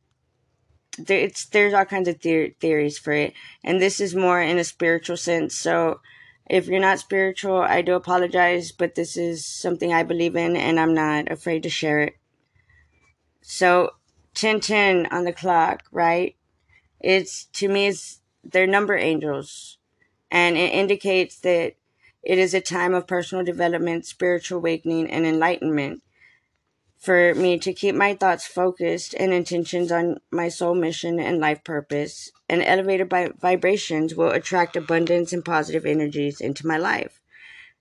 [0.97, 3.32] there, it's there's all kinds of theories for it,
[3.64, 5.57] and this is more in a spiritual sense.
[5.57, 6.01] So,
[6.49, 10.78] if you're not spiritual, I do apologize, but this is something I believe in, and
[10.78, 12.18] I'm not afraid to share it.
[13.43, 13.95] So,
[14.34, 16.36] ten ten on the clock, right?
[17.01, 19.78] It's to me, it's they're number angels,
[20.30, 21.74] and it indicates that
[22.29, 26.03] it is a time of personal development, spiritual awakening, and enlightenment
[26.99, 31.64] for me to keep my thoughts focused and intentions on my soul mission and life
[31.64, 37.22] purpose, and elevated by vibrations will attract abundance and positive energies into my life.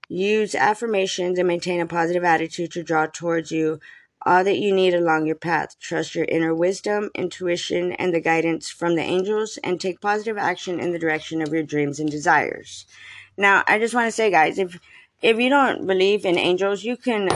[0.08, 3.82] Use affirmations and maintain a positive attitude to draw towards you
[4.26, 5.76] all that you need along your path.
[5.80, 10.80] Trust your inner wisdom, intuition, and the guidance from the angels, and take positive action
[10.80, 12.86] in the direction of your dreams and desires.
[13.38, 14.80] Now, I just want to say, guys, if
[15.22, 17.30] if you don't believe in angels, you can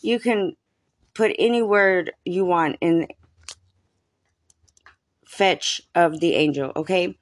[0.00, 0.56] you can
[1.14, 3.08] put any word you want in
[5.26, 7.16] fetch of the angel, okay?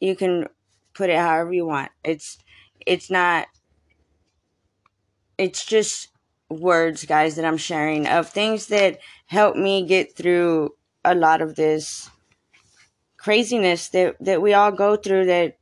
[0.00, 0.48] You can
[0.94, 1.90] put it however you want.
[2.04, 2.38] It's
[2.86, 3.48] it's not
[5.38, 6.08] it's just
[6.48, 10.74] words, guys, that I'm sharing of things that help me get through
[11.04, 12.10] a lot of this
[13.16, 15.56] craziness that that we all go through that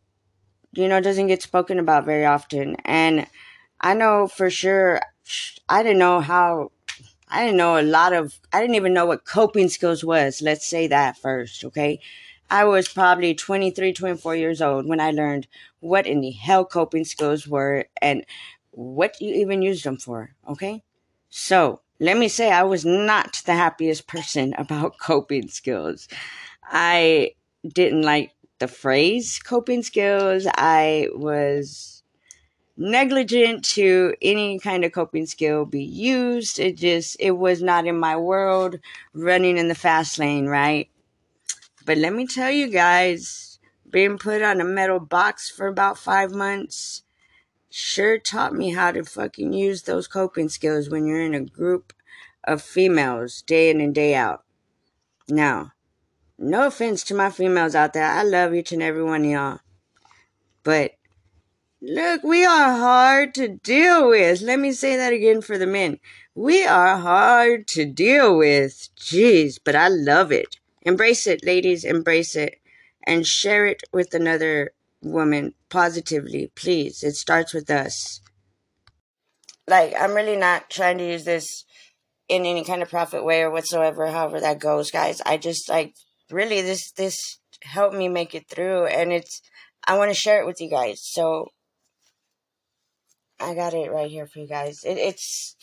[0.77, 2.77] you know doesn't get spoken about very often.
[2.85, 3.27] And
[3.81, 5.01] I know for sure
[5.68, 6.70] I didn't know how
[7.29, 10.43] I didn't know a lot of, I didn't even know what coping skills was.
[10.43, 12.01] Let's say that first, okay?
[12.51, 15.49] I was probably 23, 24 years old when I learned
[15.81, 18.25] what in the hell coping skills were and
[18.70, 20.83] what you even used them for, okay?
[21.31, 26.09] So, let me say I was not the happiest person about coping skills.
[26.64, 27.33] I
[27.66, 30.47] didn't like the phrase coping skills.
[30.55, 32.03] I was
[32.77, 36.59] negligent to any kind of coping skill be used.
[36.59, 38.79] It just, it was not in my world
[39.13, 40.89] running in the fast lane, right?
[41.87, 46.33] But let me tell you guys, being put on a metal box for about five
[46.33, 47.03] months
[47.71, 51.93] sure taught me how to fucking use those coping skills when you're in a group
[52.45, 54.45] of females day in and day out.
[55.29, 55.74] Now,
[56.45, 58.05] no offense to my females out there.
[58.05, 59.61] I love each and every one of y'all.
[60.62, 60.92] But
[61.86, 64.40] Look, we are hard to deal with.
[64.40, 65.99] Let me say that again for the men.
[66.34, 68.88] We are hard to deal with.
[68.97, 70.57] Jeez, but I love it.
[70.80, 72.59] Embrace it, ladies, embrace it.
[73.07, 74.72] And share it with another
[75.03, 77.03] woman positively, please.
[77.03, 78.22] It starts with us.
[79.68, 81.66] Like, I'm really not trying to use this
[82.30, 85.20] in any kind of profit way or whatsoever, however that goes, guys.
[85.26, 85.97] I just, like,
[86.31, 88.87] really, this, this helped me make it through.
[88.87, 89.41] And it's,
[89.87, 91.01] I want to share it with you guys.
[91.03, 91.49] So
[93.41, 94.85] I got it right here for you guys.
[94.85, 95.57] It, it's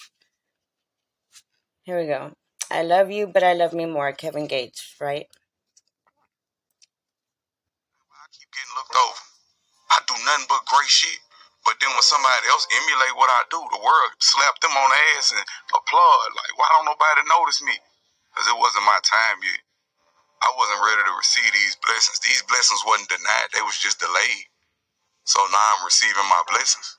[1.83, 2.33] here we go.
[2.69, 4.13] I love you, but I love me more.
[4.13, 5.25] Kevin Gates, right?
[8.05, 9.19] I keep getting looked over.
[9.91, 11.19] I do nothing but great shit.
[11.65, 14.99] But then when somebody else emulate what I do, the world slap them on the
[15.17, 15.41] ass and
[15.73, 16.37] applaud.
[16.37, 17.75] Like, why don't nobody notice me?
[18.29, 19.61] Because it wasn't my time yet.
[20.41, 22.19] I wasn't ready to receive these blessings.
[22.19, 23.49] These blessings wasn't denied.
[23.53, 24.49] They was just delayed.
[25.23, 26.97] So now I'm receiving my blessings.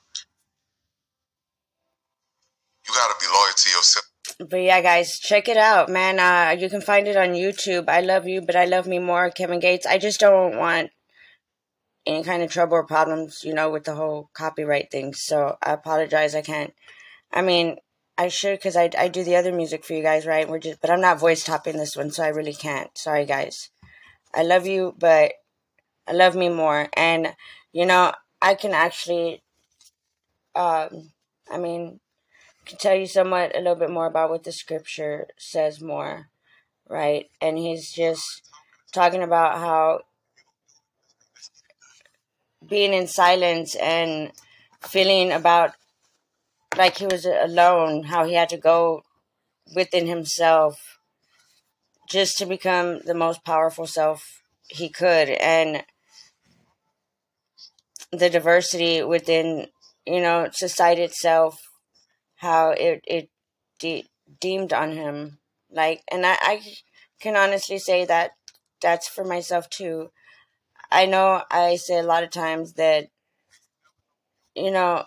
[2.87, 4.05] You gotta be loyal to yourself.
[4.49, 6.19] But yeah, guys, check it out, man.
[6.19, 7.89] Uh, you can find it on YouTube.
[7.89, 9.85] I love you, but I love me more, Kevin Gates.
[9.85, 10.91] I just don't want
[12.05, 15.13] any kind of trouble or problems, you know, with the whole copyright thing.
[15.13, 16.35] So I apologize.
[16.35, 16.73] I can't.
[17.31, 17.77] I mean,
[18.17, 20.47] I should because I, I do the other music for you guys, right?
[20.47, 22.95] We're just, but I'm not voice topping this one, so I really can't.
[22.97, 23.69] Sorry, guys.
[24.33, 25.33] I love you, but
[26.07, 26.89] I love me more.
[26.95, 27.35] And
[27.71, 29.41] you know, I can actually,
[30.55, 31.11] um,
[31.51, 31.99] I mean,
[32.65, 36.29] can tell you somewhat a little bit more about what the scripture says more,
[36.87, 37.29] right?
[37.41, 38.43] And he's just
[38.93, 40.01] talking about how
[42.65, 44.31] being in silence and
[44.81, 45.71] feeling about
[46.77, 49.03] like he was alone, how he had to go
[49.75, 50.99] within himself
[52.09, 55.29] just to become the most powerful self he could.
[55.29, 55.83] And
[58.11, 59.67] the diversity within
[60.05, 61.59] you know society itself
[62.37, 63.29] how it it
[63.79, 64.07] de-
[64.39, 65.39] deemed on him.
[65.71, 66.61] Like and I, I
[67.19, 68.31] can honestly say that
[68.81, 70.11] that's for myself too.
[70.91, 73.07] I know I say a lot of times that,
[74.55, 75.05] you know,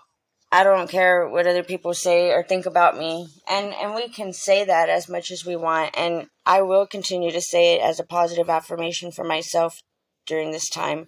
[0.53, 3.29] I don't care what other people say or think about me.
[3.49, 7.33] And and we can say that as much as we want and I will continue
[7.33, 9.83] to say it as a positive affirmation for myself
[10.27, 11.07] during this time.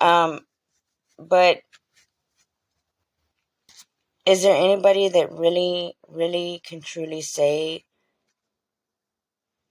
[0.00, 0.40] Um
[1.18, 1.62] but
[4.24, 7.84] is there anybody that really really can truly say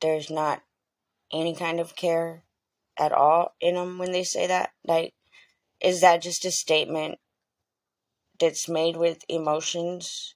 [0.02, 0.62] there's not
[1.32, 2.44] any kind of care
[2.98, 4.72] at all in them when they say that?
[4.86, 5.14] Like,
[5.82, 7.20] is that just a statement
[8.40, 10.36] that's made with emotions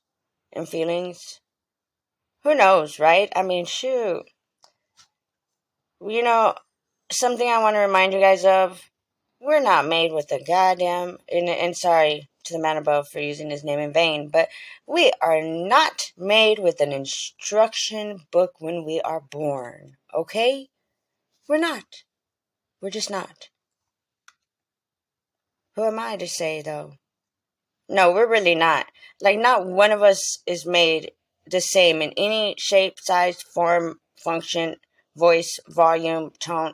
[0.51, 1.39] and feelings?
[2.43, 3.31] Who knows, right?
[3.35, 4.23] I mean, shoot.
[6.01, 6.55] You know,
[7.11, 8.89] something I want to remind you guys of
[9.41, 13.49] we're not made with a goddamn, and, and sorry to the man above for using
[13.49, 14.49] his name in vain, but
[14.87, 20.67] we are not made with an instruction book when we are born, okay?
[21.47, 22.03] We're not.
[22.81, 23.49] We're just not.
[25.75, 26.93] Who am I to say, though?
[27.89, 28.85] No, we're really not.
[29.19, 31.11] Like, not one of us is made
[31.45, 34.75] the same in any shape, size, form, function,
[35.17, 36.73] voice, volume, tone,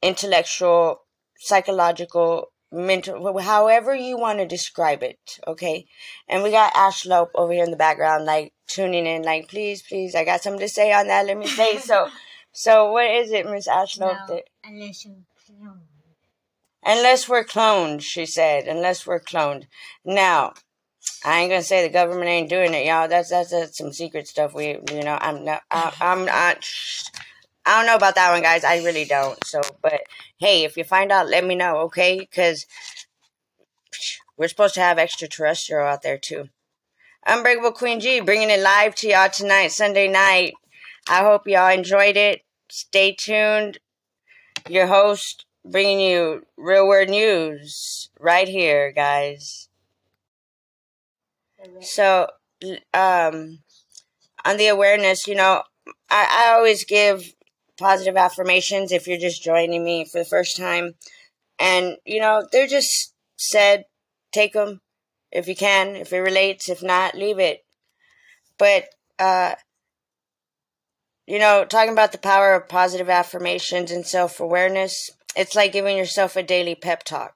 [0.00, 1.02] intellectual,
[1.36, 5.84] psychological, mental, however you want to describe it, okay?
[6.28, 10.14] And we got Ashlope over here in the background, like, tuning in, like, please, please,
[10.14, 11.26] I got something to say on that.
[11.26, 12.08] Let me say so.
[12.54, 14.28] So, what is it, Miss Ashlope?
[14.28, 14.42] No,
[15.46, 15.80] clone.
[16.84, 18.66] Unless we're cloned, she said.
[18.66, 19.66] Unless we're cloned.
[20.04, 20.54] Now,
[21.24, 23.08] I ain't gonna say the government ain't doing it, y'all.
[23.08, 24.54] That's that's, that's some secret stuff.
[24.54, 26.68] We, you know, I'm not, I, I'm not.
[27.64, 28.64] I don't know about that one, guys.
[28.64, 29.42] I really don't.
[29.44, 30.02] So, but
[30.38, 32.18] hey, if you find out, let me know, okay?
[32.18, 32.66] Because
[34.36, 36.48] we're supposed to have extraterrestrial out there too.
[37.24, 40.54] Unbreakable Queen G bringing it live to y'all tonight, Sunday night.
[41.08, 42.42] I hope y'all enjoyed it.
[42.68, 43.78] Stay tuned.
[44.68, 49.68] Your host bringing you real world news right here, guys.
[51.80, 52.28] So,
[52.92, 53.60] um,
[54.44, 55.62] on the awareness, you know,
[56.10, 57.34] I, I always give
[57.78, 60.94] positive affirmations if you're just joining me for the first time.
[61.58, 63.84] And, you know, they're just said,
[64.32, 64.80] take them
[65.30, 66.68] if you can, if it relates.
[66.68, 67.64] If not, leave it.
[68.58, 68.86] But,
[69.18, 69.54] uh,
[71.26, 75.96] you know, talking about the power of positive affirmations and self awareness, it's like giving
[75.96, 77.34] yourself a daily pep talk.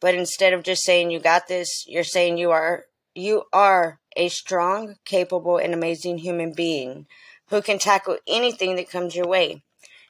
[0.00, 4.28] But instead of just saying you got this, you're saying you are you are a
[4.28, 7.06] strong, capable, and amazing human being
[7.48, 9.62] who can tackle anything that comes your way.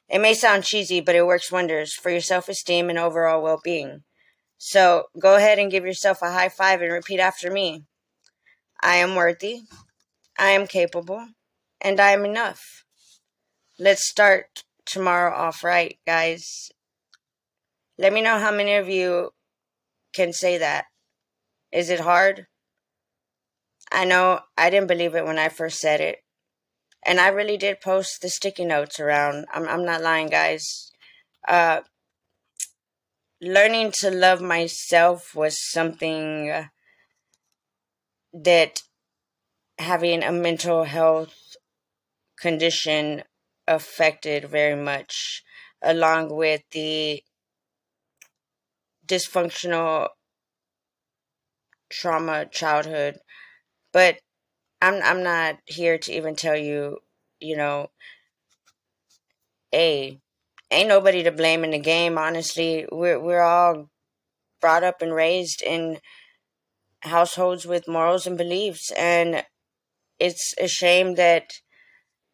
[0.09, 3.59] It may sound cheesy, but it works wonders for your self esteem and overall well
[3.63, 4.03] being.
[4.57, 7.83] So go ahead and give yourself a high five and repeat after me
[8.81, 9.61] I am worthy,
[10.37, 11.29] I am capable,
[11.79, 12.85] and I am enough.
[13.79, 16.71] Let's start tomorrow off right, guys.
[17.97, 19.31] Let me know how many of you
[20.13, 20.85] can say that.
[21.71, 22.47] Is it hard?
[23.91, 26.19] I know I didn't believe it when I first said it.
[27.05, 29.45] And I really did post the sticky notes around.
[29.53, 30.91] I'm, I'm not lying, guys.
[31.47, 31.81] Uh,
[33.41, 36.67] learning to love myself was something
[38.33, 38.81] that
[39.77, 41.35] having a mental health
[42.39, 43.23] condition
[43.67, 45.43] affected very much,
[45.81, 47.21] along with the
[49.13, 50.09] dysfunctional
[51.89, 53.19] trauma childhood.
[53.91, 54.17] But
[54.81, 56.99] I'm I'm not here to even tell you,
[57.39, 57.89] you know,
[59.73, 60.19] a
[60.71, 62.17] ain't nobody to blame in the game.
[62.17, 63.89] Honestly, we're we're all
[64.59, 65.99] brought up and raised in
[67.01, 69.43] households with morals and beliefs, and
[70.19, 71.51] it's a shame that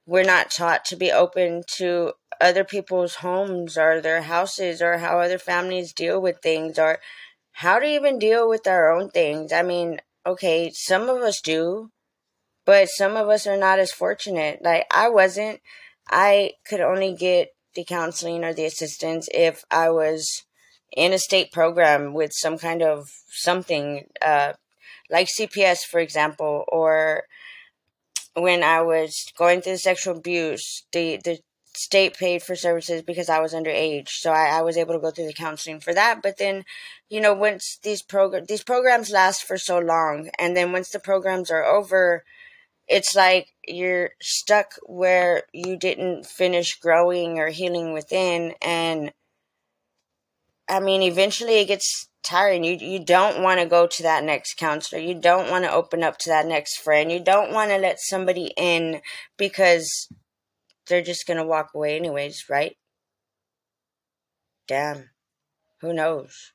[0.06, 5.20] we're not taught to be open to other people's homes or their houses or how
[5.20, 7.00] other families deal with things or
[7.52, 9.52] how to even deal with our own things.
[9.52, 11.92] I mean, okay, some of us do,
[12.66, 14.62] but some of us are not as fortunate.
[14.64, 15.60] Like I wasn't.
[16.10, 20.46] I could only get the counseling or the assistance if I was
[20.92, 24.54] in a state program with some kind of something, uh,
[25.10, 27.24] like CPS, for example, or
[28.34, 31.40] when I was going through sexual abuse, the the
[31.74, 35.12] state paid for services because I was underage, so I, I was able to go
[35.12, 36.22] through the counseling for that.
[36.22, 36.66] But then,
[37.10, 41.00] you know, once these program these programs last for so long, and then once the
[41.00, 42.24] programs are over,
[42.88, 49.14] it's like you're stuck where you didn't finish growing or healing within, and
[50.68, 52.64] I mean, eventually it gets tiring.
[52.64, 55.02] You you don't want to go to that next counselor.
[55.02, 57.12] You don't want to open up to that next friend.
[57.12, 59.02] You don't want to let somebody in
[59.38, 60.10] because
[60.90, 62.76] they're just to walk away anyways, right?
[64.68, 65.10] Damn.
[65.82, 66.52] Who knows?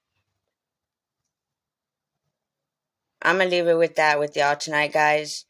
[3.23, 5.47] I'm gonna leave it with that with y'all tonight, guys.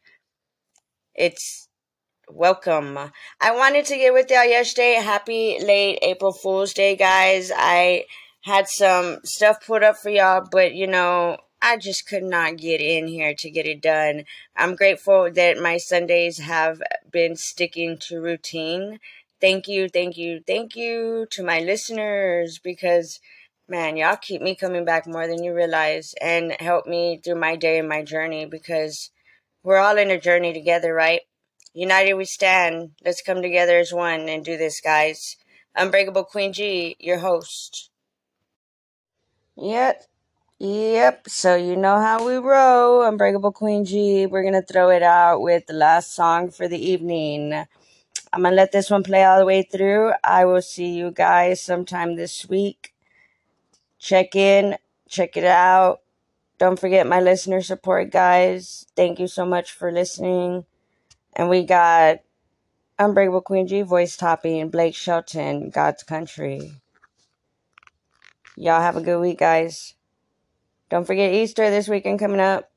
[1.15, 1.69] It's
[2.29, 2.97] welcome.
[3.41, 4.95] I wanted to get with y'all yesterday.
[4.95, 7.51] Happy late April Fool's Day, guys.
[7.55, 8.05] I
[8.43, 12.83] had some stuff put up for y'all, but you know, I just could not get
[12.83, 14.27] in here to get it done.
[14.55, 19.01] I'm grateful that my Sundays have been sticking to routine.
[19.41, 23.19] Thank you, thank you, thank you to my listeners because
[23.67, 27.57] man, y'all keep me coming back more than you realize and help me through my
[27.57, 29.11] day and my journey because
[29.63, 31.23] we're all in a journey together, right?
[31.73, 32.91] United we stand.
[33.03, 35.37] Let's come together as one and do this, guys.
[35.75, 37.89] Unbreakable Queen G, your host.
[39.57, 40.03] Yep.
[40.59, 41.29] Yep.
[41.29, 43.03] So you know how we roll.
[43.03, 44.27] Unbreakable Queen G.
[44.27, 47.53] We're to throw it out with the last song for the evening.
[48.33, 50.13] I'm to let this one play all the way through.
[50.25, 52.95] I will see you guys sometime this week.
[53.99, 54.77] Check in,
[55.09, 56.01] check it out.
[56.59, 58.87] Don't forget my listener support, guys.
[58.97, 60.65] Thank you so much for listening.
[61.35, 62.19] And we got
[62.99, 66.73] Unbreakable Queen G voice topping Blake Shelton, God's Country.
[68.57, 69.95] Y'all have a good week, guys.
[70.91, 72.71] Don't forget Easter this weekend coming up.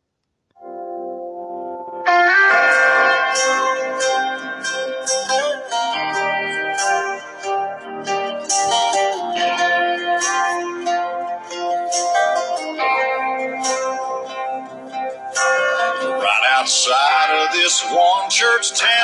[15.99, 18.96] Right outside of this one church town,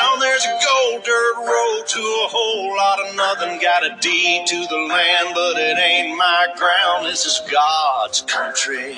[1.14, 3.60] dirt road to a whole lot of nothing.
[3.62, 7.06] Got a deed to the land, but it ain't my ground.
[7.06, 8.98] This is God's country.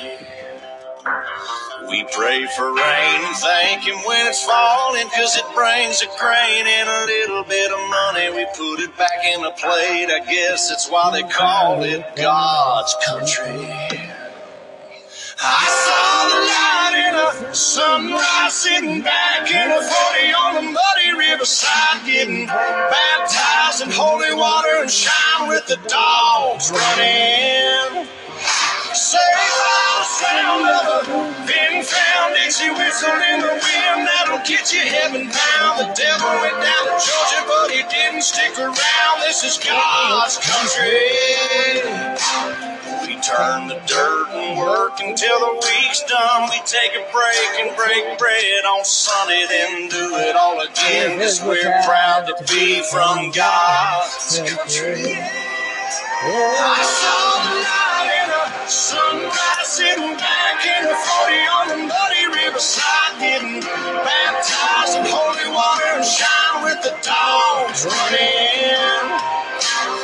[1.89, 6.65] We pray for rain and thank Him when it's falling, cause it brings a grain
[6.65, 8.31] and a little bit of money.
[8.31, 12.95] We put it back in a plate, I guess that's why they call it God's
[13.05, 13.67] country.
[15.37, 16.14] I saw
[16.95, 23.91] in a sunrise sitting back in a 40 on the muddy riverside getting baptized in
[23.91, 28.07] holy water and shine with the dogs running.
[28.87, 29.84] The
[30.15, 35.73] sound of a pin found Dixie whistle in the wind that'll get you heaven bound.
[35.83, 39.15] The devil went down to Georgia, but he didn't stick around.
[39.27, 41.03] This is God's country.
[43.03, 46.49] We turn the dirt and work until the week's done.
[46.49, 51.19] We take a break and break bread on Sunday, then do it all again.
[51.19, 55.19] Cause we're proud to be from God's country.
[56.23, 57.94] I saw the light
[58.69, 65.85] sunrise sitting back in the 40 on the muddy riverside getting baptized in holy water
[65.93, 69.05] and shine with the dogs running.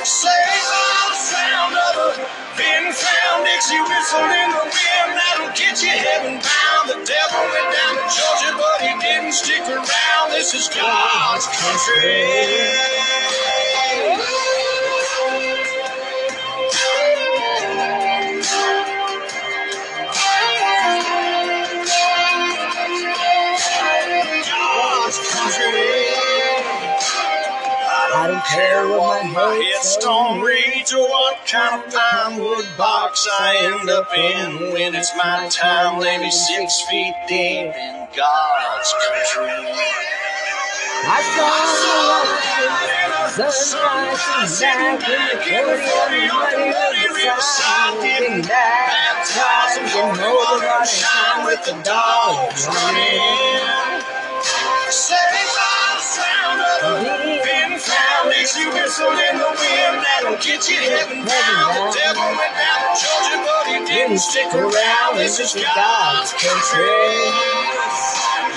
[0.06, 5.82] Saved by the sound of a been found Dixie whistle in the wind that'll get
[5.82, 6.86] you heaven bound.
[6.86, 10.32] The devil went down to Georgia, but he didn't stick around.
[10.32, 12.30] This is God's country.
[28.32, 33.90] Don't care what my headstone reads or what kind of pine wood box I end
[33.90, 34.72] up in.
[34.72, 39.52] When it's my time, lay me six feet deep in God's country.
[41.04, 41.52] I saw
[43.36, 50.68] the sunrise back in the 40 on the muddy riverside getting baptized in holy water
[50.68, 53.82] and shine with the dogs running.
[57.82, 61.72] A pin found Dixie whistle in the wind that'll get you heaven bound.
[61.78, 65.18] The devil went down to Georgia, but he didn't stick around.
[65.18, 66.86] This is God's country.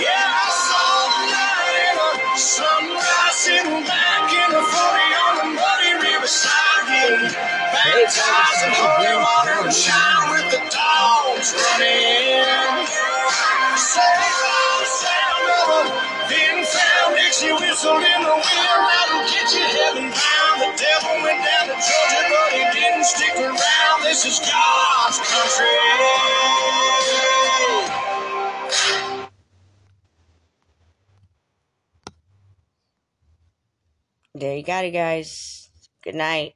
[0.01, 4.77] Yeah, I saw the light in a sunrise sitting back in the 40
[5.25, 12.45] on the muddy riverside getting baptized in holy water and shine with the dogs running.
[13.75, 16.04] By the sound of a
[17.35, 20.61] Dixie whistle in the wind that'll get you heaven bound.
[20.61, 24.03] The devil went down to Georgia, but he didn't stick around.
[24.05, 25.67] This is God's country.
[34.37, 35.71] There you got it, guys.
[36.03, 36.55] Good night.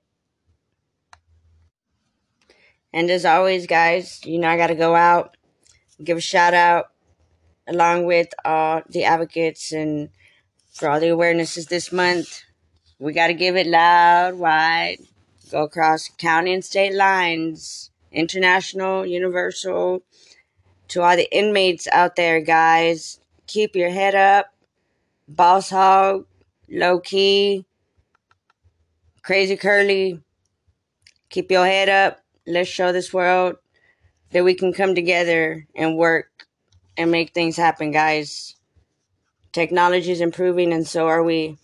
[2.93, 5.37] And as always, guys, you know I gotta go out,
[6.03, 6.87] give a shout out,
[7.69, 10.09] along with all the advocates and
[10.73, 12.43] for all the awarenesses this month.
[12.99, 14.99] We gotta give it loud, wide,
[15.51, 20.03] go across county and state lines, international, universal.
[20.89, 24.55] To all the inmates out there, guys, keep your head up.
[25.29, 26.25] Boss hog,
[26.71, 27.67] low key,
[29.23, 30.23] crazy curly.
[31.29, 32.21] Keep your head up.
[32.47, 33.57] Let's show this world
[34.31, 36.48] that we can come together and work
[36.99, 38.57] and make things happen, guys.
[39.53, 41.57] Technology is improving, and so are we.